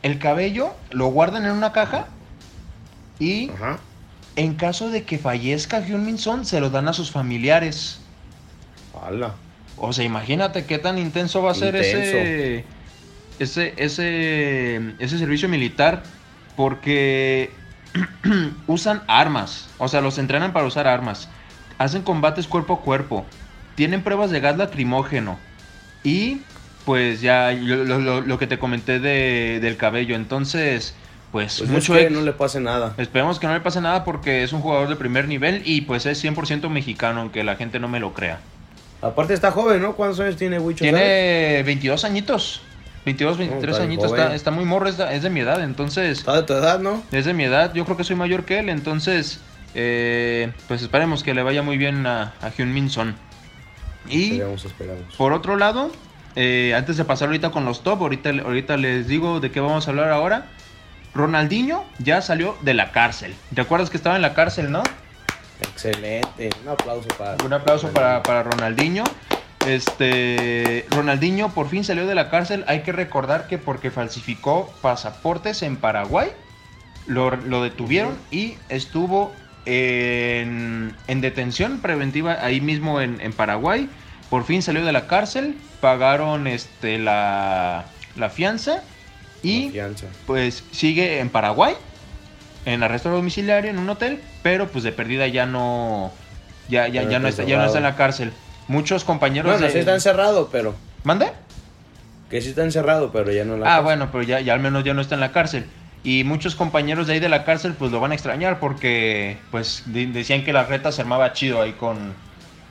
[0.02, 2.08] El cabello lo guardan en una caja.
[3.20, 3.78] Y Ajá.
[4.34, 8.00] en caso de que fallezca Hyun Son, se lo dan a sus familiares.
[9.00, 9.34] Hala.
[9.76, 12.64] O sea, imagínate qué tan intenso va a ser ese,
[13.38, 16.02] ese, ese, ese servicio militar,
[16.56, 17.52] porque
[18.66, 21.28] usan armas, o sea, los entrenan para usar armas,
[21.78, 23.24] hacen combates cuerpo a cuerpo,
[23.74, 25.38] tienen pruebas de gas lacrimógeno
[26.04, 26.42] y
[26.84, 30.94] pues ya lo, lo- lo- que te comenté de- del cabello, entonces
[31.32, 32.94] pues, Pues mucho es que no le pase nada.
[32.96, 36.06] Esperemos que no le pase nada porque es un jugador de primer nivel y pues
[36.06, 38.38] es 100% mexicano, aunque la gente no me lo crea.
[39.02, 39.92] Aparte está joven, ¿no?
[39.94, 40.84] ¿Cuántos años tiene Wicho?
[40.84, 40.94] sabes?
[40.94, 42.62] Tiene 22 añitos.
[43.04, 44.10] 22, 23 está añitos.
[44.10, 45.62] Está, está muy morro, es de, es de mi edad.
[45.62, 47.02] Entonces, Está de tu edad, ¿no?
[47.12, 47.72] es de mi edad.
[47.74, 48.68] Yo creo que soy mayor que él.
[48.70, 49.40] Entonces,
[49.74, 53.14] eh, pues esperemos que le vaya muy bien a, a Hyun Min Son.
[54.08, 55.14] Y Esperamos, esperamos.
[55.16, 55.90] por otro lado,
[56.36, 59.86] eh, antes de pasar ahorita con los top, ahorita, ahorita les digo de qué vamos
[59.86, 60.46] a hablar ahora.
[61.14, 63.34] Ronaldinho ya salió de la cárcel.
[63.54, 64.82] ¿Te acuerdas que estaba en la cárcel, no?
[65.60, 66.50] Excelente.
[66.62, 67.44] Un aplauso para.
[67.44, 69.04] Un aplauso para, para Ronaldinho.
[69.66, 72.64] Este Ronaldinho por fin salió de la cárcel.
[72.68, 76.30] Hay que recordar que porque falsificó pasaportes en Paraguay,
[77.06, 79.32] lo, lo detuvieron y estuvo
[79.66, 83.88] en, en detención preventiva ahí mismo en, en Paraguay.
[84.30, 88.82] Por fin salió de la cárcel, pagaron este la, la fianza
[89.42, 89.72] y
[90.26, 91.74] pues sigue en Paraguay,
[92.64, 96.12] en arresto domiciliario en un hotel, pero pues de perdida ya no
[96.68, 98.32] ya ya, ya no está ya no está en la cárcel.
[98.68, 100.74] Muchos compañeros Bueno, de sí está encerrado, pero.
[101.02, 101.32] ¿Mande?
[102.28, 103.76] Que sí está encerrado, pero ya no la.
[103.76, 105.64] Ah, bueno, pero ya, ya al menos ya no está en la cárcel.
[106.08, 109.82] Y muchos compañeros de ahí de la cárcel pues lo van a extrañar porque pues
[109.86, 112.14] decían que la reta se armaba chido ahí con,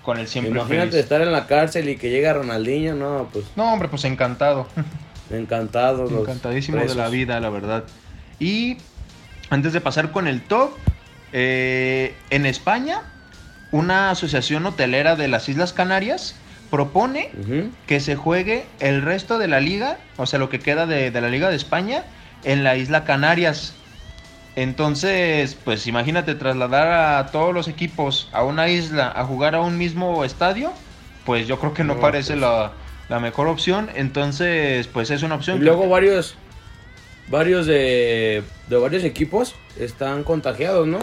[0.02, 1.04] con el siempre Imagínate feliz.
[1.04, 4.67] estar en la cárcel y que llega Ronaldinho, no, pues No, hombre, pues encantado.
[5.30, 6.08] encantado.
[6.21, 7.84] Encantadísimo de la vida, la verdad.
[8.39, 8.78] Y
[9.52, 10.71] antes de pasar con el top,
[11.32, 13.02] eh, en España,
[13.71, 16.36] una asociación hotelera de las Islas Canarias
[16.71, 17.30] propone
[17.86, 21.21] que se juegue el resto de la liga, o sea, lo que queda de, de
[21.21, 22.04] la Liga de España,
[22.43, 23.73] en la isla Canarias.
[24.56, 26.88] Entonces, pues imagínate trasladar
[27.19, 30.73] a todos los equipos a una isla a jugar a un mismo estadio,
[31.26, 32.41] pues yo creo que no, No, parece pues.
[32.41, 32.71] la,
[33.10, 33.89] la mejor opción.
[33.95, 35.58] Entonces, pues es una opción.
[35.58, 36.36] Y que- luego varios,
[37.28, 41.00] varios de, de varios equipos están contagiados, ¿no?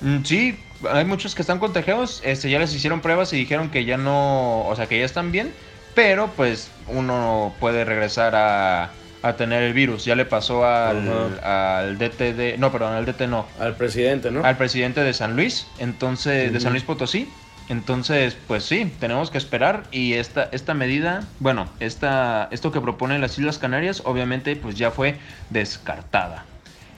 [0.00, 0.58] Mm, Sí,
[0.90, 4.66] hay muchos que están contagiados, este, ya les hicieron pruebas y dijeron que ya no,
[4.66, 5.52] o sea, que ya están bien,
[5.94, 8.90] pero pues uno puede regresar a,
[9.22, 10.04] a tener el virus.
[10.04, 14.44] Ya le pasó al, al DT de, no, perdón, al DT no, Al presidente, ¿no?
[14.44, 16.72] al presidente de San Luis, entonces, de San.
[16.72, 17.28] Luis Potosí.
[17.68, 23.20] Entonces, pues sí, tenemos que esperar y esta, esta medida, bueno, esta, esto que proponen
[23.20, 25.18] las Islas Canarias, obviamente, pues ya fue
[25.50, 26.44] descartada.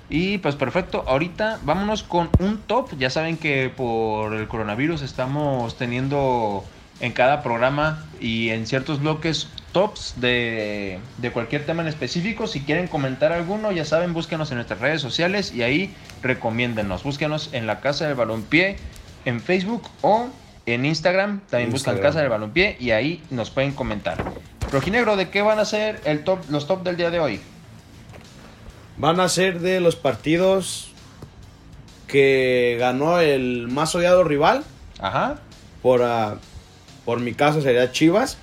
[0.08, 2.90] Y pues perfecto, ahorita vámonos con un top.
[2.98, 6.64] Ya saben que por el coronavirus estamos teniendo
[7.00, 12.46] en cada programa y en ciertos bloques tops de, de cualquier tema en específico.
[12.46, 17.02] Si quieren comentar alguno, ya saben, búsquenos en nuestras redes sociales y ahí recomiéndenos.
[17.02, 18.76] Búsquenos en la Casa del Balompié
[19.24, 20.28] en Facebook o
[20.66, 21.40] en Instagram.
[21.50, 22.02] También buscan Instagram.
[22.02, 24.22] Casa del Balompié y ahí nos pueden comentar.
[24.70, 27.40] Rojinegro, ¿de qué van a ser el top, los top del día de hoy?
[28.96, 30.92] Van a ser de los partidos
[32.06, 34.64] que ganó el más odiado rival.
[35.00, 35.40] Ajá.
[35.82, 36.36] Por, ah,
[37.04, 38.38] por mi caso sería Chivas.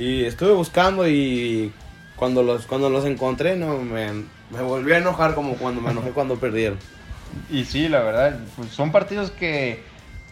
[0.00, 1.72] Y estuve buscando y
[2.16, 4.12] cuando los, cuando los encontré, no me,
[4.50, 6.78] me volví a enojar como cuando me enojé cuando perdieron.
[7.50, 9.82] Y sí, la verdad, pues son partidos que,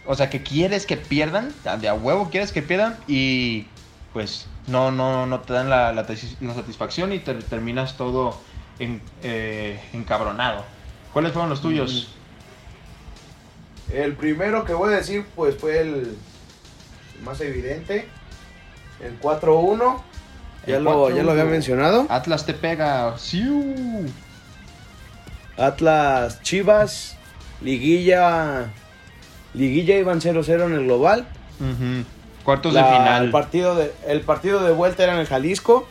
[0.05, 3.67] o sea, que quieres que pierdan, de a huevo quieres que pierdan y
[4.11, 8.39] pues no, no, no te dan la, la satisfacción y te terminas todo
[8.79, 10.65] en- eh, encabronado.
[11.13, 12.15] ¿Cuáles fueron los tuyos?
[13.93, 16.17] El primero que voy a decir, pues fue el
[17.23, 18.07] más evidente.
[19.01, 20.01] El 4-1.
[20.67, 21.49] Ya, El lo, ya lo había 4-1.
[21.49, 22.05] mencionado.
[22.09, 23.17] Atlas te pega.
[23.17, 24.05] ¡Siu!
[25.57, 27.17] Atlas Chivas.
[27.61, 28.67] Liguilla.
[29.53, 31.27] Liguilla iban 0-0 en el global.
[32.43, 33.23] Cuartos La- de final.
[33.25, 35.87] El partido de, el partido de vuelta era en el Jalisco.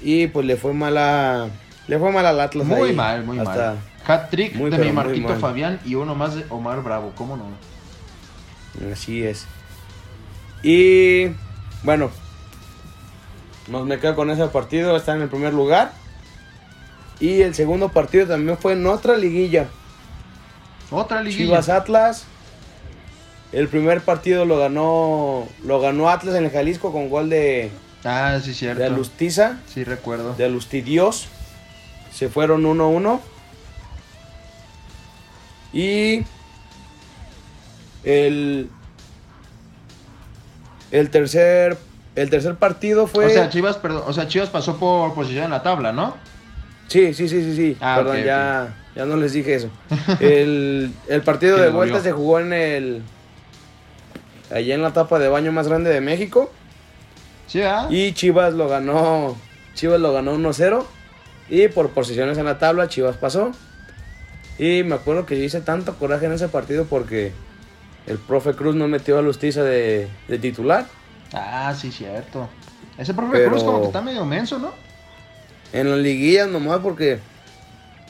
[0.00, 1.48] Y pues le fue mala.
[1.88, 2.66] Le fue mal al Atlas.
[2.66, 2.94] Muy ahí.
[2.94, 3.78] mal, muy Hasta- mal.
[4.06, 5.34] Hat trick Muy, de mi Marquito.
[5.36, 7.12] Fabián y uno más de Omar Bravo.
[7.14, 7.44] ¿Cómo no?
[8.90, 9.44] Así es.
[10.62, 11.26] Y
[11.82, 12.10] bueno,
[13.68, 15.92] nos me quedo con ese partido, está en el primer lugar.
[17.20, 19.66] Y el segundo partido también fue en otra liguilla,
[20.90, 21.44] Otra liguilla.
[21.46, 22.24] Chivas Atlas.
[23.50, 27.70] El primer partido lo ganó lo ganó Atlas en el Jalisco con gol de,
[28.04, 28.80] Ah, sí, cierto.
[28.80, 30.34] de Alustiza, Sí, recuerdo.
[30.34, 31.28] de Alustidios.
[32.12, 33.20] Se fueron 1-1.
[35.72, 36.22] Y
[38.04, 38.70] el
[40.90, 41.76] el tercer
[42.14, 45.50] el tercer partido fue O sea, Chivas, perdón, o sea, Chivas pasó por posición en
[45.50, 46.16] la tabla, ¿no?
[46.88, 47.76] Sí, sí, sí, sí, sí.
[47.80, 49.70] Ah, Perdón, ya, ya no les dije eso.
[50.20, 53.02] El, el partido de vuelta se jugó en el.
[54.50, 56.50] Allá en la tapa de baño más grande de México.
[57.46, 57.86] Sí, ¿ah?
[57.90, 59.36] Y Chivas lo ganó.
[59.74, 60.84] Chivas lo ganó 1-0.
[61.50, 63.52] Y por posiciones en la tabla, Chivas pasó.
[64.58, 67.32] Y me acuerdo que yo hice tanto coraje en ese partido porque
[68.08, 70.86] el profe Cruz no metió a Lustiza de, de titular.
[71.32, 72.48] Ah, sí, cierto.
[72.96, 74.72] Ese profe Pero- Cruz como que está medio menso, ¿no?
[75.72, 77.18] En las liguillas nomás porque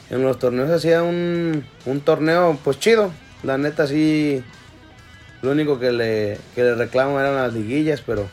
[0.09, 3.11] en los torneos hacía un, un torneo pues chido.
[3.43, 4.41] La neta sí,
[5.41, 8.27] lo único que le, que le reclamo eran las liguillas, pero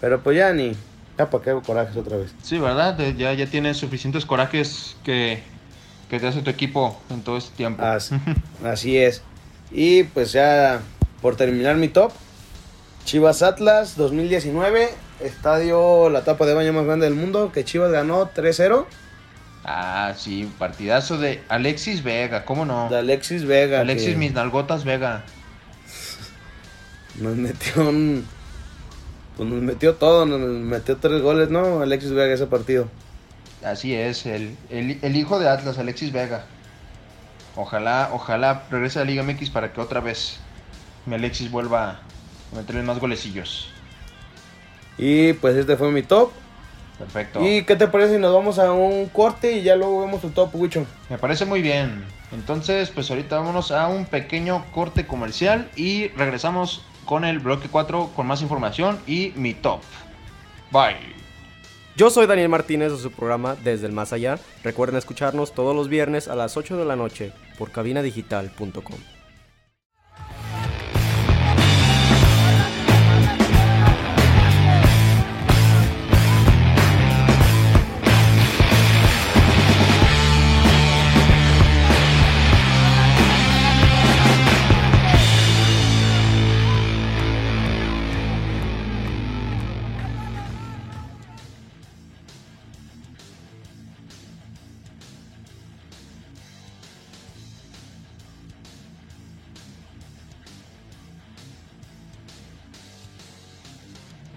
[0.00, 0.72] pero pues ya ni,
[1.18, 2.34] ya para qué hago corajes otra vez.
[2.42, 2.98] Sí, ¿verdad?
[3.16, 5.42] Ya, ya tienes suficientes corajes que,
[6.10, 7.82] que te hace tu equipo en todo este tiempo.
[7.84, 8.10] As-
[8.64, 9.22] así es.
[9.72, 10.80] Y pues ya
[11.20, 12.12] por terminar mi top,
[13.04, 14.88] Chivas Atlas 2019,
[15.20, 18.86] estadio la tapa de baño más grande del mundo, que Chivas ganó 3-0
[19.64, 22.88] Ah, sí, partidazo de Alexis Vega, ¿cómo no?
[22.88, 23.80] de Alexis Vega.
[23.80, 25.22] Alexis que- Mis Nalgotas Vega.
[27.20, 28.26] Nos metió un.
[29.36, 31.80] Pues nos metió todo, nos metió tres goles, ¿no?
[31.80, 32.88] Alexis Vega ese partido.
[33.64, 36.44] Así es, el, el, el hijo de Atlas, Alexis Vega.
[37.56, 40.38] Ojalá, ojalá regrese a Liga MX para que otra vez
[41.06, 43.68] mi Alexis vuelva a meterle más golecillos.
[44.98, 46.30] Y pues este fue mi top.
[46.98, 47.46] Perfecto.
[47.46, 50.30] ¿Y qué te parece si nos vamos a un corte y ya luego vemos tu
[50.30, 50.86] top, Wicho?
[51.08, 52.04] Me parece muy bien.
[52.32, 58.12] Entonces, pues ahorita vámonos a un pequeño corte comercial y regresamos con el bloque 4
[58.14, 59.80] con más información y mi top.
[60.70, 61.11] Bye.
[61.94, 64.38] Yo soy Daniel Martínez de su programa Desde el Más Allá.
[64.64, 69.21] Recuerden escucharnos todos los viernes a las 8 de la noche por cabinadigital.com.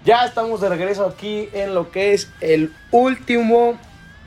[0.06, 3.76] Ya estamos de regreso aquí en lo que es el último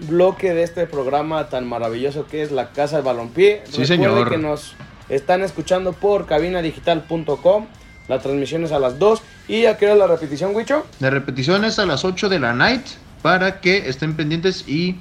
[0.09, 3.63] bloque de este programa tan maravilloso que es la Casa del Balompié.
[3.63, 4.30] Sí, Recuerden señor.
[4.30, 4.75] que nos
[5.07, 7.67] están escuchando por cabinadigital.com.
[8.09, 9.21] La transmisión es a las 2.
[9.47, 10.86] ¿Y a qué hora la repetición, Wicho?
[10.99, 12.86] De repeticiones a las 8 de la night
[13.21, 14.97] para que estén pendientes y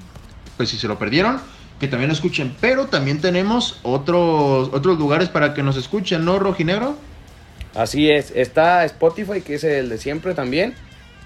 [0.56, 1.40] pues si se lo perdieron,
[1.80, 2.54] que también lo escuchen.
[2.60, 6.94] Pero también tenemos otros, otros lugares para que nos escuchen, ¿no, Rojinegro?
[7.74, 10.74] Así es, está Spotify, que es el de siempre también.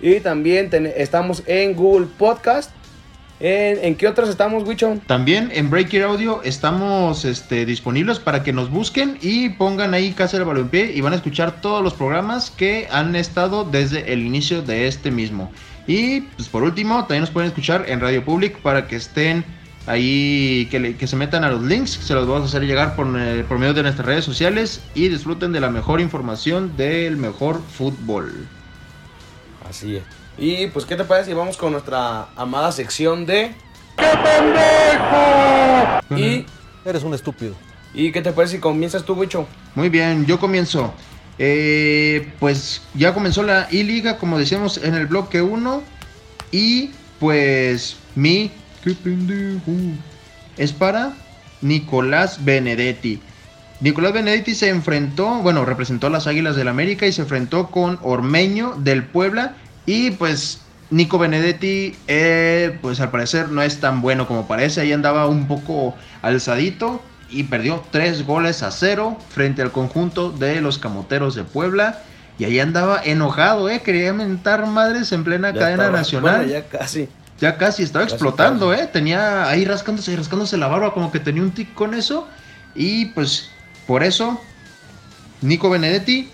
[0.00, 2.70] Y también estamos en Google Podcast.
[3.40, 5.00] ¿En, ¿en qué otras estamos, Wicho?
[5.06, 10.36] También en Breaker Audio estamos este, disponibles para que nos busquen y pongan ahí Casa
[10.36, 14.62] del Balompié y van a escuchar todos los programas que han estado desde el inicio
[14.62, 15.50] de este mismo.
[15.86, 19.44] Y pues por último, también nos pueden escuchar en Radio Public para que estén
[19.86, 22.94] ahí, que, le- que se metan a los links, se los vamos a hacer llegar
[22.96, 27.16] por, eh, por medio de nuestras redes sociales y disfruten de la mejor información del
[27.16, 28.46] mejor fútbol.
[29.68, 30.02] Así es.
[30.38, 33.54] Y pues, ¿qué te parece si vamos con nuestra amada sección de...
[36.16, 36.46] Y,
[36.84, 37.54] Eres un estúpido.
[37.94, 39.46] ¿Y qué te parece si comienzas tú, Wicho?
[39.74, 40.92] Muy bien, yo comienzo.
[41.38, 45.82] Eh, pues ya comenzó la I-Liga, como decíamos en el bloque 1.
[46.50, 48.50] Y pues mi...
[48.82, 49.72] ¡Qué pendejo!
[50.56, 51.12] Es para
[51.60, 53.20] Nicolás Benedetti.
[53.80, 57.98] Nicolás Benedetti se enfrentó, bueno, representó a las Águilas del América y se enfrentó con
[58.02, 59.54] Ormeño del Puebla.
[59.86, 60.60] Y pues
[60.90, 64.82] Nico Benedetti, eh, pues al parecer no es tan bueno como parece.
[64.82, 70.60] Ahí andaba un poco alzadito y perdió tres goles a cero frente al conjunto de
[70.60, 72.02] los Camoteros de Puebla.
[72.38, 73.80] Y ahí andaba enojado, ¿eh?
[73.82, 76.36] Quería mentar madres en plena Ya cadena estaba- nacional.
[76.46, 77.08] Bueno, ya casi.
[77.42, 78.82] Ya casi estaba Casi, explotando, casi.
[78.82, 78.86] ¿eh?
[78.86, 82.28] Tenía ahí rascándose y rascándose la barba, como que tenía un tic con eso.
[82.72, 83.50] Y pues
[83.84, 84.40] por eso,
[85.40, 86.30] Nico Benedetti,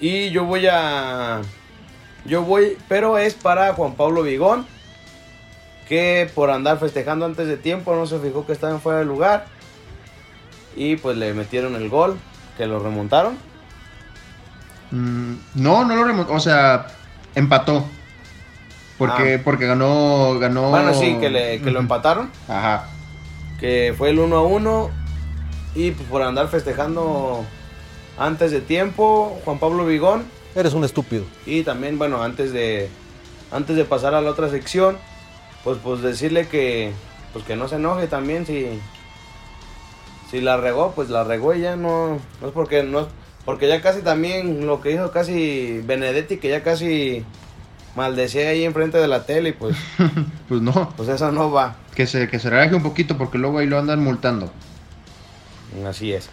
[0.00, 1.40] Y yo voy a...
[2.24, 4.66] Yo voy, pero es para Juan Pablo Vigón,
[5.88, 9.46] que por andar festejando antes de tiempo no se fijó que estaban fuera de lugar.
[10.74, 12.18] Y pues le metieron el gol,
[12.56, 13.38] que lo remontaron.
[14.90, 16.88] mm, no, no lo remontó, o sea,
[17.36, 17.88] empató.
[18.98, 19.40] Porque, Ah.
[19.44, 20.70] porque ganó, ganó.
[20.70, 22.88] Bueno, sí, que, le, que lo empataron, Ajá.
[23.58, 24.90] que fue el 1 a 1.
[25.74, 27.44] Y pues por andar festejando
[28.16, 30.24] antes de tiempo, Juan Pablo Vigón
[30.54, 31.24] Eres un estúpido.
[31.46, 32.88] Y también, bueno, antes de
[33.50, 34.96] antes de pasar a la otra sección,
[35.64, 36.92] pues pues decirle que
[37.32, 38.68] pues que no se enoje también si
[40.30, 43.06] si la regó, pues la regó y ya no no es porque no es-
[43.44, 47.24] porque ya casi también lo que hizo casi Benedetti que ya casi
[47.96, 49.76] maldecía ahí enfrente de la tele y pues
[50.48, 51.76] Pues no, pues eso no va.
[51.94, 54.50] que se, que se relaje un poquito porque luego ahí lo andan multando.
[55.86, 56.28] Así es.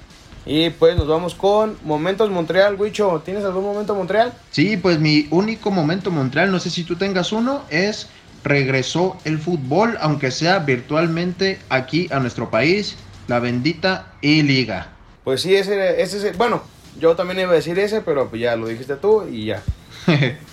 [0.46, 3.22] Y pues nos vamos con Momentos Montreal, Wicho.
[3.24, 4.34] ¿Tienes algún momento Montreal?
[4.50, 8.10] Sí, pues mi único momento Montreal, no sé si tú tengas uno, es
[8.44, 12.96] regresó el fútbol, aunque sea virtualmente aquí a nuestro país,
[13.28, 14.88] la bendita I-Liga.
[15.24, 16.64] Pues sí, ese, ese, ese- bueno,
[17.00, 19.62] yo también iba a decir ese, pero pues ya lo dijiste tú y ya.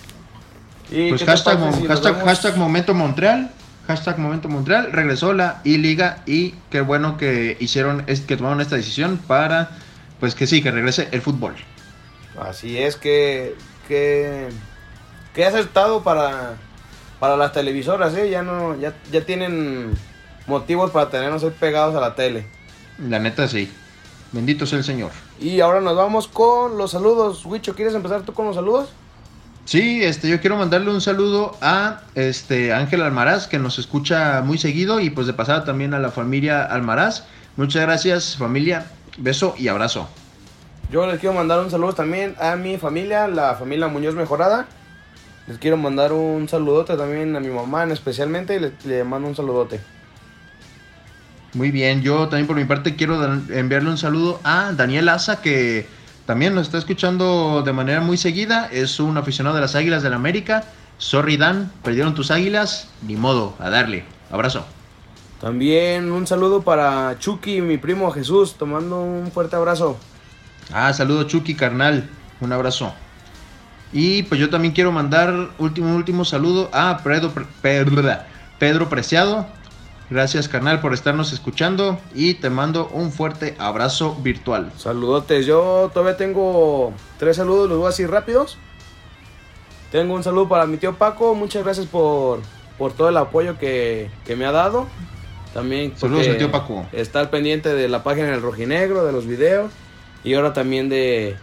[0.91, 3.51] ¿Y Pues hashtag, si hashtag, hashtag momento Montreal,
[3.87, 8.75] hashtag momento Montreal, regresó la I-Liga y qué bueno que hicieron, es, que tomaron esta
[8.75, 9.69] decisión para,
[10.19, 11.55] pues que sí, que regrese el fútbol.
[12.39, 13.55] Así es que,
[13.87, 14.49] que,
[15.33, 16.55] que acertado para,
[17.19, 18.29] para las televisoras, ¿eh?
[18.29, 19.93] Ya no, ya, ya tienen
[20.47, 22.47] motivos para tenernos ahí pegados a la tele.
[22.97, 23.71] La neta sí.
[24.31, 25.11] Bendito sea el Señor.
[25.39, 27.45] Y ahora nos vamos con los saludos.
[27.45, 28.89] Wicho, ¿quieres empezar tú con los saludos?
[29.69, 34.57] Sí, este, yo quiero mandarle un saludo a este Ángel Almaraz, que nos escucha muy
[34.57, 37.25] seguido, y pues de pasada también a la familia Almaraz.
[37.55, 38.87] Muchas gracias, familia.
[39.19, 40.09] Beso y abrazo.
[40.91, 44.65] Yo les quiero mandar un saludo también a mi familia, la familia Muñoz Mejorada.
[45.45, 49.27] Les quiero mandar un saludote también a mi mamá en especialmente y le, le mando
[49.27, 49.79] un saludote.
[51.53, 55.98] Muy bien, yo también por mi parte quiero enviarle un saludo a Daniel Asa, que
[56.29, 58.69] también nos está escuchando de manera muy seguida.
[58.71, 60.63] Es un aficionado de las Águilas del América.
[60.99, 62.87] Sorry, Dan, perdieron tus águilas.
[63.01, 64.05] Ni modo, a darle.
[64.29, 64.63] Abrazo.
[65.41, 69.97] También un saludo para Chucky, mi primo Jesús, tomando un fuerte abrazo.
[70.71, 72.07] Ah, saludo Chucky, carnal.
[72.41, 72.93] Un abrazo.
[73.91, 77.33] Y pues yo también quiero mandar último, último saludo a Pedro,
[78.59, 79.47] Pedro Preciado.
[80.09, 81.99] Gracias, carnal, por estarnos escuchando.
[82.15, 84.71] Y te mando un fuerte abrazo virtual.
[84.75, 88.57] Saludotes, yo todavía tengo tres saludos, los voy a decir rápidos.
[89.91, 92.41] Tengo un saludo para mi tío Paco, muchas gracias por,
[92.77, 94.87] por todo el apoyo que, que me ha dado.
[95.53, 96.85] También Saludos al tío Paco.
[96.91, 99.71] Está al pendiente de la página del Rojinegro, de los videos
[100.23, 101.37] y ahora también de,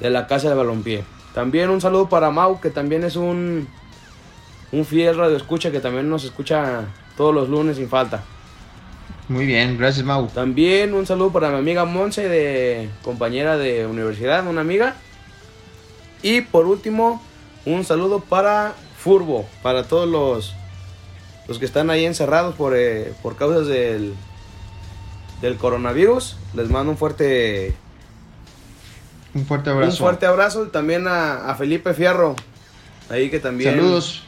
[0.00, 1.04] de la Casa de Balompié.
[1.34, 3.66] También un saludo para Mau, que también es un,
[4.70, 6.84] un fiel radio escucha, que también nos escucha
[7.16, 8.22] todos los lunes sin falta.
[9.28, 10.26] Muy bien, gracias Mau.
[10.28, 14.96] También un saludo para mi amiga Monse, de compañera de universidad, una amiga.
[16.22, 17.22] Y por último,
[17.64, 20.54] un saludo para Furbo, para todos los,
[21.48, 24.14] los que están ahí encerrados por, eh, por causas del,
[25.40, 26.36] del coronavirus.
[26.54, 27.74] Les mando un fuerte,
[29.34, 29.96] Un fuerte un abrazo.
[29.98, 30.66] fuerte abrazo.
[30.68, 32.36] También a, a Felipe Fierro,
[33.10, 34.24] ahí que también, Saludos.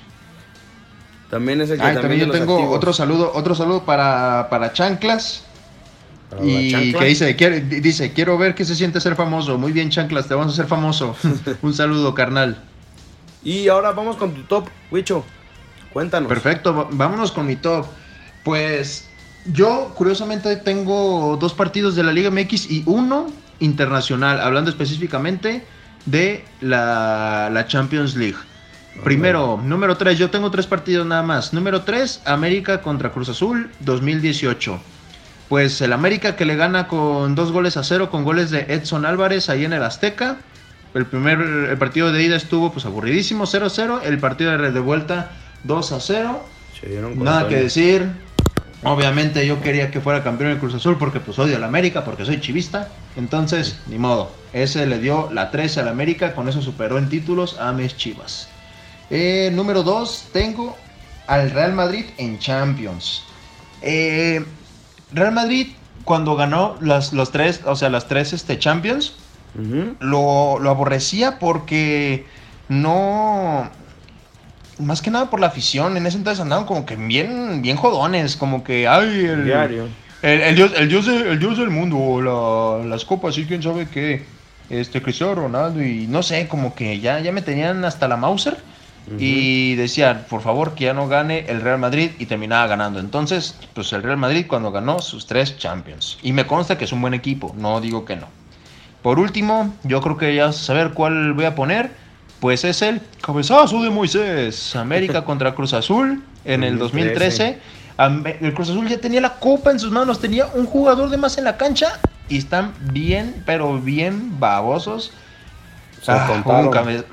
[1.30, 2.76] También es el que Ay, también de yo tengo activos.
[2.76, 5.42] otro saludo, otro saludo para, para Chanclas.
[6.30, 6.98] Para Y chancla.
[7.00, 9.58] que dice, quiere- dice, quiero ver qué se siente ser famoso.
[9.58, 11.14] Muy bien, Chanclas, te vamos a hacer famoso.
[11.62, 12.56] Un saludo, carnal.
[13.44, 15.24] Y ahora vamos con tu top, Wicho.
[15.92, 16.28] Cuéntanos.
[16.28, 17.86] Perfecto, vámonos con mi top.
[18.44, 19.08] Pues
[19.52, 23.28] yo curiosamente tengo dos partidos de la Liga MX y uno
[23.60, 25.64] internacional, hablando específicamente
[26.06, 28.36] de la, la Champions League.
[29.04, 31.52] Primero, número 3, yo tengo tres partidos nada más.
[31.52, 34.80] Número 3, América contra Cruz Azul 2018.
[35.48, 39.06] Pues el América que le gana con dos goles a cero, con goles de Edson
[39.06, 40.38] Álvarez ahí en el Azteca.
[40.92, 44.00] El primer el partido de ida estuvo pues aburridísimo, 0-0.
[44.02, 45.30] El partido de de vuelta
[45.62, 46.44] 2 a 0.
[46.80, 47.50] Se dieron con Nada Toño.
[47.50, 48.08] que decir.
[48.82, 52.24] Obviamente yo quería que fuera campeón el Cruz Azul porque pues odio al América, porque
[52.24, 52.88] soy chivista.
[53.16, 54.32] Entonces, ni modo.
[54.52, 58.48] Ese le dio la 13 al América, con eso superó en títulos a mis chivas.
[59.10, 60.76] Eh, número 2, tengo
[61.26, 63.22] al Real Madrid en Champions.
[63.82, 64.44] Eh,
[65.12, 65.68] Real Madrid
[66.04, 69.14] cuando ganó las, los tres, o sea, las tres este, Champions,
[70.00, 72.26] lo, lo aborrecía porque
[72.68, 73.70] no.
[74.78, 75.96] Más que nada por la afición.
[75.96, 78.36] En ese entonces andaban como que bien, bien jodones.
[78.36, 79.88] Como que, ay, el, Diario.
[80.20, 82.20] el, el dios, el, dios el dios del mundo.
[82.20, 84.24] la- las copas, y quién sabe qué.
[84.68, 85.82] Este, Cristiano Ronaldo.
[85.82, 88.58] Y no sé, como que ya, ya me tenían hasta la Mauser.
[89.18, 92.10] Y decían, por favor, que ya no gane el Real Madrid.
[92.18, 92.98] Y terminaba ganando.
[92.98, 96.18] Entonces, pues el Real Madrid cuando ganó sus tres Champions.
[96.22, 97.54] Y me consta que es un buen equipo.
[97.56, 98.26] No digo que no.
[99.02, 101.90] Por último, yo creo que ya saber cuál voy a poner.
[102.40, 104.74] Pues es el cabezazo de Moisés.
[104.76, 107.58] América contra Cruz Azul en el 2013.
[107.98, 110.20] Am- El Cruz Azul ya tenía la copa en sus manos.
[110.20, 112.00] Tenía un jugador de más en la cancha.
[112.28, 115.12] Y están bien, pero bien babosos.
[116.08, 116.26] Ah,
[116.66, 117.04] un cabe-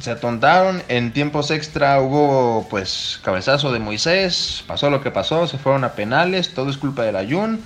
[0.00, 0.82] Se atontaron.
[0.88, 4.64] En tiempos extra hubo pues cabezazo de Moisés.
[4.66, 5.46] Pasó lo que pasó.
[5.46, 6.54] Se fueron a penales.
[6.54, 7.60] Todo es culpa del Ayun.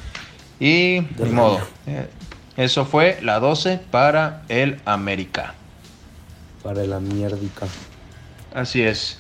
[0.59, 1.61] Y ni modo.
[1.87, 2.09] Eh,
[2.57, 5.55] Eso fue la 12 para el América.
[6.63, 7.67] Para la mierdica.
[8.55, 9.19] Así es.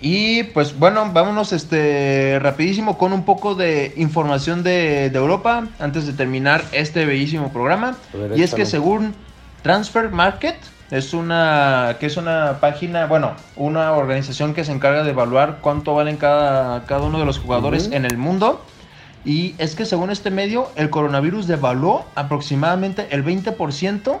[0.00, 6.06] Y pues bueno, vámonos este rapidísimo con un poco de información de, de Europa antes
[6.06, 7.96] de terminar este bellísimo programa.
[8.12, 9.14] Ver, y es que según
[9.62, 10.56] Transfer Market,
[10.90, 15.94] es una que es una página, bueno, una organización que se encarga de evaluar cuánto
[15.94, 18.64] valen cada, cada uno de los jugadores en el mundo.
[19.24, 24.20] Y es que según este medio, el coronavirus devaluó aproximadamente el 20%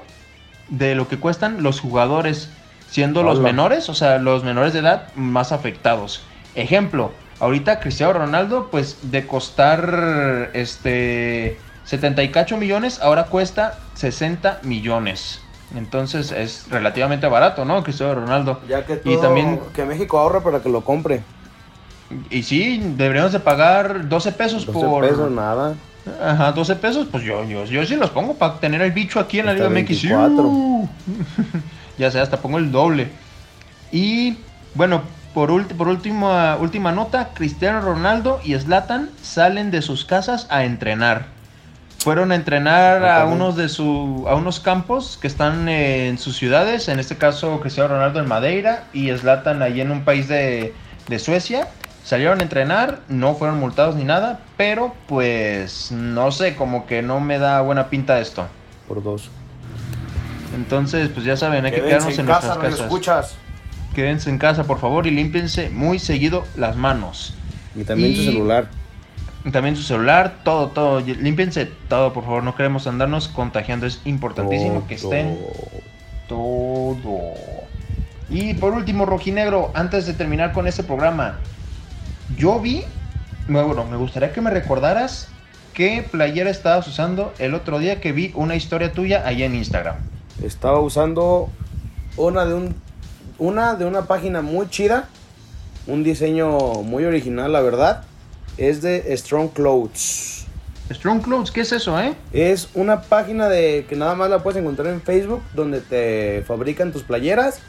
[0.68, 2.50] de lo que cuestan los jugadores,
[2.90, 6.22] siendo los menores, o sea, los menores de edad más afectados.
[6.54, 14.60] Ejemplo, ahorita Cristiano Ronaldo, pues de costar este 70 y cacho millones, ahora cuesta 60
[14.64, 15.40] millones.
[15.76, 17.82] Entonces es relativamente barato, ¿no?
[17.82, 18.60] Cristiano Ronaldo.
[18.68, 21.22] Ya que Y todo, también- que México ahorre para que lo compre.
[22.30, 25.06] Y sí, deberíamos de pagar 12 pesos 12 por...
[25.06, 25.74] pesos, nada.
[26.22, 29.40] Ajá, 12 pesos, pues yo, yo, yo sí los pongo para tener el bicho aquí
[29.40, 29.74] en la Liga MX.
[30.02, 30.88] 24.
[31.98, 33.10] Ya sé, hasta pongo el doble.
[33.90, 34.38] Y
[34.74, 35.02] bueno,
[35.34, 41.26] por, por última, última nota, Cristiano Ronaldo y Zlatan salen de sus casas a entrenar.
[41.98, 46.36] Fueron a entrenar Ah, a unos de su, a unos campos que están en sus
[46.36, 50.74] ciudades, en este caso Cristiano Ronaldo en Madeira y Zlatan ahí en un país de,
[51.08, 51.68] de Suecia.
[52.04, 57.20] Salieron a entrenar, no fueron multados ni nada, pero pues no sé, como que no
[57.20, 58.46] me da buena pinta esto.
[58.86, 59.28] Por dos.
[60.54, 62.80] Entonces, pues ya saben, hay que quedarnos en, casa, nuestras no casas.
[62.80, 63.34] escuchas.
[63.94, 67.34] Quédense en casa, por favor, y límpiense muy seguido las manos.
[67.74, 68.68] Y también tu Y- celular.
[69.52, 71.00] También su celular, todo, todo.
[71.00, 72.42] Límpiense todo, por favor.
[72.42, 73.86] No queremos andarnos contagiando.
[73.86, 75.38] Es importantísimo que estén
[76.28, 77.34] todo.
[78.30, 81.38] Y por último, Rojinegro, antes de terminar con este programa,
[82.36, 82.84] yo vi,
[83.48, 85.28] bueno, me gustaría que me recordaras
[85.72, 89.96] qué playera estabas usando el otro día que vi una historia tuya allá en Instagram.
[90.42, 91.48] Estaba usando
[92.16, 92.74] una de un
[93.38, 95.08] una de una página muy chida,
[95.86, 98.04] un diseño muy original, la verdad.
[98.58, 100.46] Es de Strong Clothes.
[100.90, 102.14] Strong Clothes, ¿qué es eso, eh?
[102.32, 106.92] Es una página de que nada más la puedes encontrar en Facebook donde te fabrican
[106.92, 107.60] tus playeras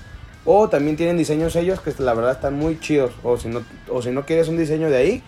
[0.46, 3.12] o también tienen diseños ellos que la verdad están muy chidos.
[3.24, 5.24] O si no, o si no quieres un diseño de ahí,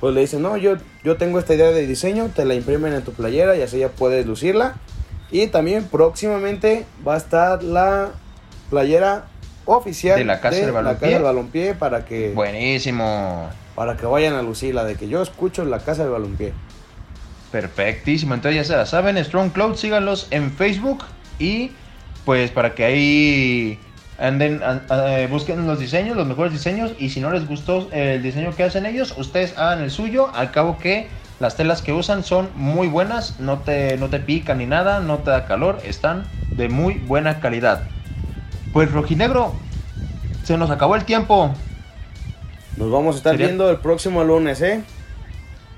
[0.00, 3.02] pues le dicen, no, yo, yo tengo esta idea de diseño, te la imprimen en
[3.02, 4.76] tu playera y así ya puedes lucirla.
[5.30, 8.10] Y también próximamente va a estar la
[8.70, 9.26] playera
[9.66, 11.08] oficial De la Casa del Balompié.
[11.10, 13.50] del Balompié para que, Buenísimo.
[13.78, 16.52] Para que vayan a lucirla, de que yo escucho la Casa del Balompié.
[17.52, 21.04] Perfectísimo, entonces ya se la saben, Strong Cloud, síganlos en Facebook
[21.38, 21.70] y
[22.24, 23.78] pues para que ahí
[24.18, 28.20] anden, an- eh, busquen los diseños, los mejores diseños y si no les gustó el
[28.20, 31.06] diseño que hacen ellos, ustedes hagan el suyo, al cabo que
[31.38, 35.18] las telas que usan son muy buenas, no te, no te pican ni nada, no
[35.18, 37.82] te da calor, están de muy buena calidad.
[38.72, 39.54] Pues rojinegro,
[40.42, 41.54] se nos acabó el tiempo.
[42.78, 44.82] Nos vamos a estar Sería- viendo el próximo lunes, ¿eh?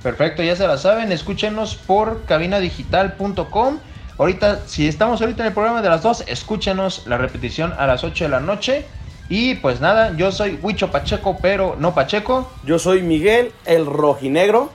[0.03, 3.79] Perfecto, ya se la saben, escúchenos por cabinadigital.com.
[4.19, 8.05] Ahorita, si estamos ahorita en el programa de las 2, escúchenos la repetición a las
[8.05, 8.85] 8 de la noche.
[9.29, 12.51] Y pues nada, yo soy Huicho Pacheco, pero no Pacheco.
[12.65, 14.73] Yo soy Miguel, el rojinegro.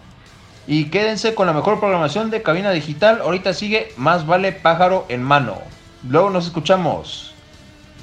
[0.67, 3.19] Y quédense con la mejor programación de Cabina Digital.
[3.21, 5.57] Ahorita sigue Más vale pájaro en mano.
[6.07, 7.35] Luego nos escuchamos.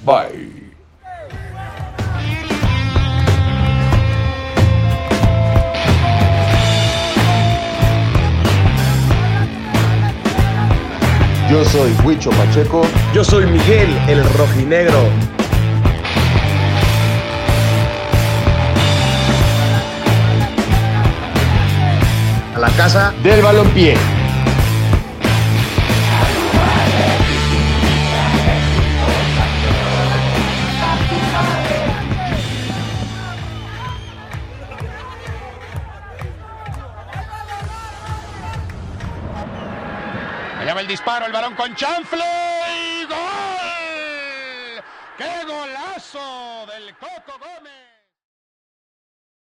[0.05, 0.62] Bye.
[11.53, 12.81] Yo soy Huicho Pacheco.
[13.13, 15.11] Yo soy Miguel, el rojinegro.
[22.55, 24.22] A la casa Del balompié.
[40.93, 42.52] Disparo, el balón con chanfle